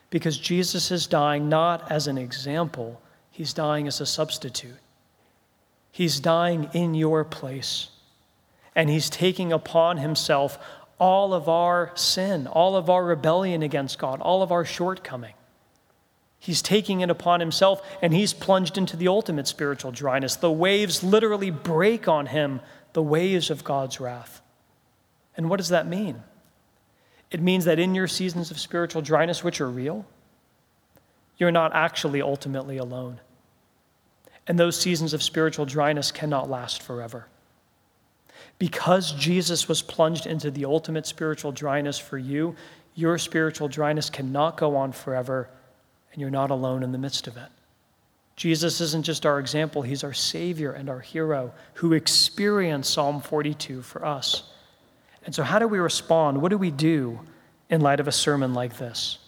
Because 0.08 0.38
Jesus 0.38 0.92
is 0.92 1.08
dying 1.08 1.48
not 1.48 1.90
as 1.90 2.06
an 2.06 2.16
example, 2.16 3.02
he's 3.28 3.52
dying 3.52 3.88
as 3.88 4.00
a 4.00 4.06
substitute. 4.06 4.78
He's 5.90 6.20
dying 6.20 6.70
in 6.72 6.94
your 6.94 7.24
place, 7.24 7.88
and 8.76 8.88
he's 8.88 9.10
taking 9.10 9.52
upon 9.52 9.96
himself 9.96 10.60
all 11.00 11.34
of 11.34 11.48
our 11.48 11.90
sin, 11.96 12.46
all 12.46 12.76
of 12.76 12.88
our 12.88 13.04
rebellion 13.04 13.64
against 13.64 13.98
God, 13.98 14.20
all 14.20 14.44
of 14.44 14.52
our 14.52 14.64
shortcoming. 14.64 15.34
He's 16.38 16.62
taking 16.62 17.00
it 17.00 17.10
upon 17.10 17.40
himself 17.40 17.82
and 18.02 18.14
he's 18.14 18.32
plunged 18.32 18.78
into 18.78 18.96
the 18.96 19.08
ultimate 19.08 19.48
spiritual 19.48 19.90
dryness. 19.90 20.36
The 20.36 20.50
waves 20.50 21.02
literally 21.02 21.50
break 21.50 22.08
on 22.08 22.26
him, 22.26 22.60
the 22.92 23.02
waves 23.02 23.50
of 23.50 23.64
God's 23.64 24.00
wrath. 24.00 24.40
And 25.36 25.50
what 25.50 25.58
does 25.58 25.70
that 25.70 25.86
mean? 25.86 26.22
It 27.30 27.40
means 27.40 27.64
that 27.64 27.78
in 27.78 27.94
your 27.94 28.06
seasons 28.06 28.50
of 28.50 28.58
spiritual 28.58 29.02
dryness, 29.02 29.42
which 29.42 29.60
are 29.60 29.68
real, 29.68 30.06
you're 31.36 31.50
not 31.50 31.74
actually 31.74 32.22
ultimately 32.22 32.76
alone. 32.76 33.20
And 34.46 34.58
those 34.58 34.78
seasons 34.78 35.12
of 35.12 35.22
spiritual 35.22 35.66
dryness 35.66 36.12
cannot 36.12 36.48
last 36.48 36.82
forever. 36.82 37.26
Because 38.58 39.12
Jesus 39.12 39.68
was 39.68 39.82
plunged 39.82 40.26
into 40.26 40.50
the 40.50 40.64
ultimate 40.64 41.06
spiritual 41.06 41.52
dryness 41.52 41.98
for 41.98 42.16
you, 42.16 42.54
your 42.94 43.18
spiritual 43.18 43.68
dryness 43.68 44.08
cannot 44.08 44.56
go 44.56 44.76
on 44.76 44.92
forever 44.92 45.50
and 46.16 46.22
you're 46.22 46.30
not 46.30 46.50
alone 46.50 46.82
in 46.82 46.92
the 46.92 46.98
midst 46.98 47.26
of 47.26 47.36
it. 47.36 47.50
Jesus 48.36 48.80
isn't 48.80 49.04
just 49.04 49.26
our 49.26 49.38
example, 49.38 49.82
he's 49.82 50.02
our 50.02 50.14
Savior 50.14 50.72
and 50.72 50.88
our 50.88 51.00
hero 51.00 51.52
who 51.74 51.92
experienced 51.92 52.92
Psalm 52.92 53.20
42 53.20 53.82
for 53.82 54.02
us. 54.02 54.44
And 55.26 55.34
so, 55.34 55.42
how 55.42 55.58
do 55.58 55.68
we 55.68 55.78
respond? 55.78 56.40
What 56.40 56.48
do 56.48 56.56
we 56.56 56.70
do 56.70 57.20
in 57.68 57.82
light 57.82 58.00
of 58.00 58.08
a 58.08 58.12
sermon 58.12 58.54
like 58.54 58.78
this? 58.78 59.18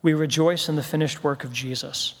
We 0.00 0.14
rejoice 0.14 0.68
in 0.68 0.76
the 0.76 0.82
finished 0.82 1.24
work 1.24 1.42
of 1.42 1.52
Jesus. 1.52 2.14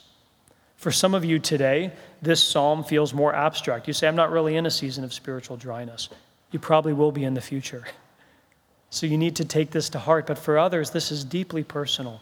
For 0.76 0.90
some 0.90 1.14
of 1.14 1.24
you 1.24 1.38
today, 1.38 1.92
this 2.20 2.42
psalm 2.42 2.82
feels 2.82 3.14
more 3.14 3.32
abstract. 3.32 3.86
You 3.86 3.94
say, 3.94 4.08
I'm 4.08 4.16
not 4.16 4.32
really 4.32 4.56
in 4.56 4.66
a 4.66 4.70
season 4.70 5.04
of 5.04 5.14
spiritual 5.14 5.56
dryness. 5.56 6.08
You 6.50 6.58
probably 6.58 6.92
will 6.92 7.12
be 7.12 7.22
in 7.24 7.34
the 7.34 7.40
future. 7.40 7.84
So 8.90 9.06
you 9.06 9.18
need 9.18 9.34
to 9.36 9.44
take 9.44 9.72
this 9.72 9.88
to 9.88 9.98
heart. 9.98 10.28
But 10.28 10.38
for 10.38 10.56
others, 10.56 10.90
this 10.90 11.10
is 11.10 11.24
deeply 11.24 11.64
personal, 11.64 12.20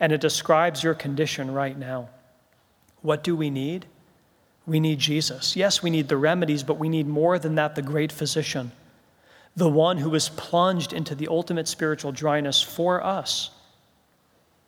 and 0.00 0.12
it 0.12 0.20
describes 0.20 0.82
your 0.82 0.94
condition 0.94 1.52
right 1.52 1.78
now. 1.78 2.08
What 3.02 3.22
do 3.22 3.36
we 3.36 3.50
need? 3.50 3.86
We 4.66 4.80
need 4.80 4.98
Jesus. 4.98 5.56
Yes, 5.56 5.82
we 5.82 5.90
need 5.90 6.08
the 6.08 6.16
remedies, 6.16 6.62
but 6.62 6.78
we 6.78 6.88
need 6.88 7.06
more 7.06 7.38
than 7.38 7.54
that 7.56 7.74
the 7.74 7.82
great 7.82 8.10
physician, 8.10 8.72
the 9.54 9.68
one 9.68 9.98
who 9.98 10.10
was 10.10 10.30
plunged 10.30 10.92
into 10.92 11.14
the 11.14 11.28
ultimate 11.28 11.68
spiritual 11.68 12.12
dryness 12.12 12.62
for 12.62 13.04
us, 13.04 13.50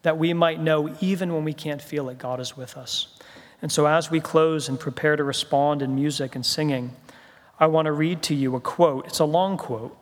that 0.02 0.18
we 0.18 0.32
might 0.34 0.60
know 0.60 0.94
even 1.00 1.32
when 1.32 1.44
we 1.44 1.54
can't 1.54 1.82
feel 1.82 2.08
it, 2.08 2.18
God 2.18 2.40
is 2.40 2.56
with 2.56 2.76
us. 2.76 3.08
And 3.62 3.72
so, 3.72 3.86
as 3.86 4.10
we 4.10 4.20
close 4.20 4.68
and 4.68 4.78
prepare 4.78 5.16
to 5.16 5.24
respond 5.24 5.80
in 5.80 5.94
music 5.94 6.34
and 6.36 6.44
singing, 6.44 6.94
I 7.58 7.66
want 7.68 7.86
to 7.86 7.92
read 7.92 8.22
to 8.24 8.34
you 8.34 8.54
a 8.54 8.60
quote. 8.60 9.06
It's 9.06 9.18
a 9.18 9.24
long 9.24 9.56
quote, 9.56 9.96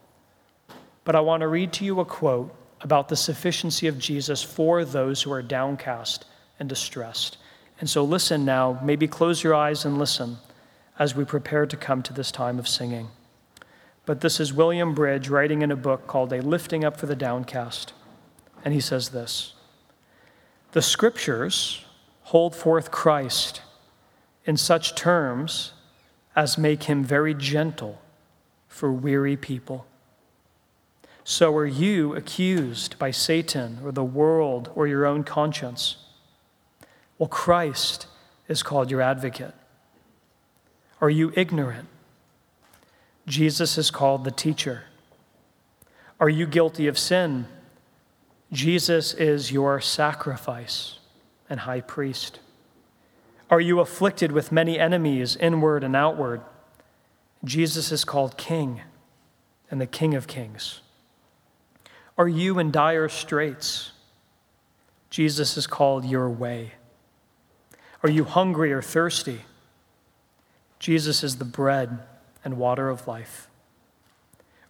but 1.05 1.15
I 1.15 1.21
want 1.21 1.43
to 1.43 1.49
read 1.49 1.73
to 1.75 1.85
you 1.85 2.01
a 2.01 2.05
quote 2.05 2.53
about 2.85 3.09
the 3.09 3.17
sufficiency 3.17 3.89
of 3.89 3.99
Jesus 3.99 4.43
for 4.43 4.85
those 4.85 5.23
who 5.23 5.33
are 5.33 5.43
downcast 5.43 6.27
and 6.61 6.69
distressed. 6.69 7.39
And 7.81 7.91
so, 7.91 8.05
listen 8.05 8.45
now, 8.45 8.79
maybe 8.85 9.09
close 9.09 9.43
your 9.43 9.55
eyes 9.55 9.85
and 9.85 9.99
listen 9.99 10.37
as 10.99 11.17
we 11.17 11.25
prepare 11.25 11.67
to 11.67 11.77
come 11.77 12.03
to 12.05 12.13
this 12.13 12.31
time 12.31 12.59
of 12.59 12.69
singing. 12.69 13.09
But 14.07 14.21
this 14.21 14.39
is 14.39 14.53
William 14.53 14.95
Bridge 14.95 15.29
writing 15.29 15.63
in 15.63 15.73
a 15.73 15.77
book 15.77 16.07
called 16.07 16.33
A 16.33 16.43
Lifting 16.43 16.85
Up 16.85 16.97
for 16.97 17.07
the 17.07 17.17
Downcast. 17.17 17.95
And 18.65 18.75
he 18.75 18.81
says 18.81 19.09
this 19.09 19.55
The 20.73 20.83
scriptures 20.83 21.85
hold 22.25 22.55
forth 22.55 22.91
Christ 22.91 23.63
in 24.45 24.57
such 24.57 24.95
terms 24.95 25.73
as 26.37 26.59
make 26.59 26.85
him 26.85 27.03
very 27.03 27.33
gentle 27.35 28.01
for 28.69 28.93
weary 28.93 29.37
people. 29.37 29.87
So 31.25 31.57
are 31.57 31.67
you 31.67 32.15
accused 32.15 32.99
by 32.99 33.11
Satan 33.11 33.79
or 33.83 33.91
the 33.91 34.05
world 34.05 34.71
or 34.75 34.87
your 34.87 35.07
own 35.07 35.25
conscience? 35.25 35.97
Well, 37.19 37.31
Christ 37.31 38.07
is 38.47 38.63
called 38.63 38.91
your 38.91 39.01
advocate. 39.01 39.55
Are 41.01 41.09
you 41.09 41.33
ignorant? 41.35 41.89
Jesus 43.27 43.79
is 43.79 43.91
called 43.91 44.25
the 44.25 44.31
teacher. 44.31 44.85
Are 46.21 46.29
you 46.29 46.47
guilty 46.47 46.87
of 46.87 46.99
sin? 46.99 47.47
Jesus 48.53 49.15
is 49.15 49.51
your 49.51 49.81
sacrifice 49.81 50.99
and 51.49 51.61
high 51.61 51.81
priest. 51.81 52.41
Are 53.49 53.61
you 53.61 53.81
afflicted 53.81 54.31
with 54.31 54.53
many 54.53 54.79
enemies, 54.79 55.37
inward 55.37 55.85
and 55.85 55.97
outward? 55.97 56.43
Jesus 57.45 57.91
is 57.91 58.05
called 58.05 58.37
King 58.37 58.83
and 59.71 59.81
the 59.81 59.87
King 59.87 60.15
of 60.15 60.27
Kings. 60.27 60.81
Are 62.17 62.29
you 62.29 62.59
in 62.59 62.71
dire 62.71 63.09
straits? 63.09 63.93
Jesus 65.11 65.57
is 65.57 65.67
called 65.67 66.05
your 66.05 66.29
way. 66.29 66.73
Are 68.03 68.11
you 68.11 68.25
hungry 68.25 68.73
or 68.73 68.83
thirsty? 68.83 69.41
Jesus 70.79 71.25
is 71.25 71.37
the 71.37 71.45
bread 71.45 71.99
and 72.45 72.59
water 72.59 72.89
of 72.89 73.09
life. 73.09 73.49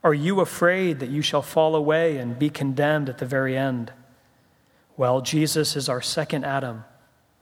Are 0.03 0.15
you 0.15 0.41
afraid 0.41 1.01
that 1.01 1.09
you 1.09 1.23
shall 1.23 1.43
fall 1.43 1.75
away 1.75 2.19
and 2.19 2.39
be 2.39 2.51
condemned 2.51 3.09
at 3.09 3.19
the 3.19 3.27
very 3.27 3.57
end? 3.57 3.93
Well, 4.97 5.21
Jesus 5.23 5.77
is 5.77 5.89
our 5.89 6.03
second 6.03 6.45
Adam, 6.45 6.85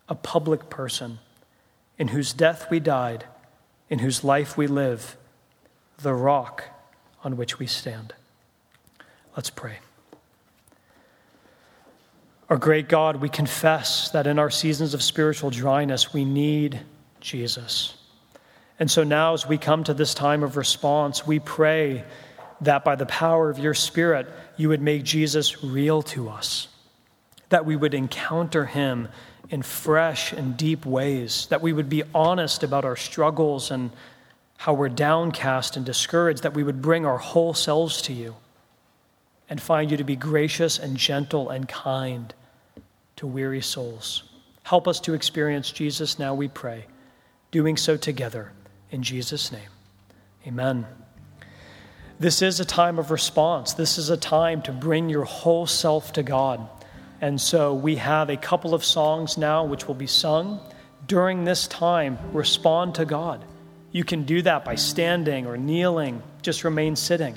a 0.09 0.15
public 0.15 0.71
person 0.71 1.19
in 1.99 2.09
whose 2.09 2.33
death 2.33 2.71
we 2.71 2.81
died, 2.81 3.27
in 3.91 3.99
whose 3.99 4.25
life 4.25 4.57
we 4.57 4.67
live, 4.67 5.17
the 5.99 6.15
rock 6.15 6.65
on 7.23 7.37
which 7.37 7.59
we 7.59 7.67
stand. 7.67 8.15
Let's 9.37 9.51
pray. 9.51 9.79
Our 12.53 12.59
great 12.59 12.87
God, 12.87 13.17
we 13.17 13.31
confess 13.31 14.11
that 14.11 14.27
in 14.27 14.39
our 14.39 14.51
seasons 14.51 14.93
of 14.93 15.03
spiritual 15.03 15.49
dryness, 15.49 16.13
we 16.13 16.27
need 16.27 16.83
Jesus. 17.19 17.95
And 18.79 18.91
so 18.91 19.05
now, 19.05 19.33
as 19.33 19.49
we 19.49 19.57
come 19.57 19.85
to 19.85 19.95
this 19.95 20.13
time 20.13 20.43
of 20.43 20.59
response, 20.59 21.27
we 21.27 21.39
pray 21.39 22.05
that 22.61 22.85
by 22.85 22.97
the 22.97 23.07
power 23.07 23.49
of 23.49 23.59
your 23.59 23.73
Spirit, 23.73 24.29
you 24.59 24.69
would 24.69 24.83
make 24.83 25.03
Jesus 25.03 25.65
real 25.65 26.03
to 26.03 26.29
us, 26.29 26.69
that 27.49 27.65
we 27.65 27.75
would 27.75 27.95
encounter 27.95 28.67
him 28.67 29.09
in 29.49 29.63
fresh 29.63 30.35
and 30.35 30.55
deep 30.55 30.85
ways, 30.85 31.47
that 31.47 31.63
we 31.63 31.73
would 31.73 31.89
be 31.89 32.03
honest 32.15 32.63
about 32.63 32.85
our 32.85 32.97
struggles 32.97 33.71
and 33.71 33.93
how 34.59 34.75
we're 34.75 34.91
downcast 34.91 35.79
and 35.79 35.87
discouraged, 35.87 36.43
that 36.43 36.53
we 36.53 36.65
would 36.65 36.83
bring 36.83 37.07
our 37.07 37.17
whole 37.17 37.55
selves 37.55 38.03
to 38.03 38.13
you 38.13 38.37
and 39.49 39.59
find 39.59 39.91
you 39.91 39.97
to 39.97 40.05
be 40.05 40.17
gracious 40.17 40.79
and 40.79 40.99
gentle 40.99 41.49
and 41.49 41.67
kind 41.67 42.35
to 43.23 43.29
weary 43.29 43.61
souls. 43.61 44.25
Help 44.65 44.89
us 44.89 44.99
to 44.99 45.15
experience 45.15 45.71
Jesus 45.71 46.19
now, 46.19 46.35
we 46.35 46.49
pray, 46.49 46.87
doing 47.53 47.77
so 47.77 47.97
together 47.97 48.51
in 48.91 49.01
Jesus' 49.05 49.53
name. 49.53 49.71
Amen. 50.45 50.85
This 52.19 52.43
is 52.43 52.59
a 52.59 52.65
time 52.65 52.99
of 52.99 53.13
response. 53.13 53.75
This 53.75 53.97
is 53.97 54.11
a 54.11 54.17
time 54.17 54.61
to 54.63 54.73
bring 54.73 55.09
your 55.09 55.23
whole 55.23 55.69
self 55.69 56.15
to 56.15 56.25
God. 56.25 56.69
And 57.21 57.41
so 57.41 57.75
we 57.75 57.95
have 57.95 58.29
a 58.29 58.37
couple 58.37 58.75
of 58.75 58.85
songs 58.85 59.39
now 59.39 59.65
which 59.67 59.87
will 59.87 59.95
be 59.95 60.09
sung. 60.09 60.59
During 61.07 61.45
this 61.45 61.69
time, 61.69 62.19
respond 62.33 62.97
to 62.97 63.05
God. 63.05 63.45
You 63.93 64.03
can 64.03 64.25
do 64.25 64.43
that 64.43 64.65
by 64.65 64.75
standing 64.75 65.47
or 65.47 65.57
kneeling, 65.57 66.25
just 66.43 66.65
remain 66.65 66.97
sitting. 66.97 67.37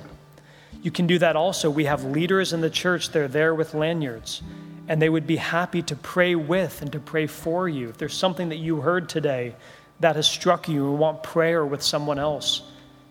You 0.81 0.89
can 0.89 1.05
do 1.05 1.19
that 1.19 1.35
also. 1.35 1.69
We 1.69 1.85
have 1.85 2.03
leaders 2.03 2.53
in 2.53 2.61
the 2.61 2.71
church, 2.71 3.11
they're 3.11 3.27
there 3.27 3.53
with 3.53 3.75
lanyards, 3.75 4.41
and 4.87 5.01
they 5.01 5.09
would 5.09 5.25
be 5.25 5.37
happy 5.37 5.81
to 5.83 5.95
pray 5.95 6.35
with 6.35 6.81
and 6.81 6.91
to 6.91 6.99
pray 6.99 7.27
for 7.27 7.67
you. 7.67 7.89
If 7.89 7.97
there's 7.97 8.13
something 8.13 8.49
that 8.49 8.57
you 8.57 8.81
heard 8.81 9.09
today 9.09 9.55
that 9.99 10.15
has 10.15 10.27
struck 10.27 10.67
you 10.69 10.89
and 10.89 10.99
want 10.99 11.23
prayer 11.23 11.65
with 11.65 11.81
someone 11.81 12.19
else, 12.19 12.61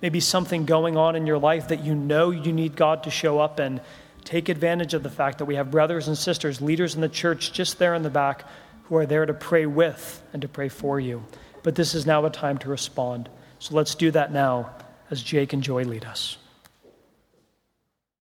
maybe 0.00 0.20
something 0.20 0.64
going 0.64 0.96
on 0.96 1.16
in 1.16 1.26
your 1.26 1.38
life 1.38 1.68
that 1.68 1.84
you 1.84 1.94
know 1.94 2.30
you 2.30 2.52
need 2.52 2.76
God 2.76 3.04
to 3.04 3.10
show 3.10 3.38
up 3.38 3.58
and 3.58 3.80
take 4.24 4.48
advantage 4.48 4.94
of 4.94 5.02
the 5.02 5.10
fact 5.10 5.38
that 5.38 5.44
we 5.46 5.56
have 5.56 5.70
brothers 5.70 6.08
and 6.08 6.16
sisters, 6.16 6.60
leaders 6.60 6.94
in 6.94 7.00
the 7.00 7.08
church 7.08 7.52
just 7.52 7.78
there 7.78 7.94
in 7.94 8.02
the 8.02 8.10
back 8.10 8.44
who 8.84 8.96
are 8.96 9.06
there 9.06 9.26
to 9.26 9.34
pray 9.34 9.66
with 9.66 10.22
and 10.32 10.42
to 10.42 10.48
pray 10.48 10.68
for 10.68 11.00
you. 11.00 11.24
But 11.62 11.74
this 11.74 11.94
is 11.94 12.06
now 12.06 12.24
a 12.24 12.30
time 12.30 12.58
to 12.58 12.68
respond. 12.68 13.28
So 13.58 13.74
let's 13.74 13.94
do 13.94 14.10
that 14.10 14.32
now 14.32 14.70
as 15.10 15.22
Jake 15.22 15.52
and 15.52 15.62
Joy 15.62 15.84
lead 15.84 16.04
us. 16.04 16.36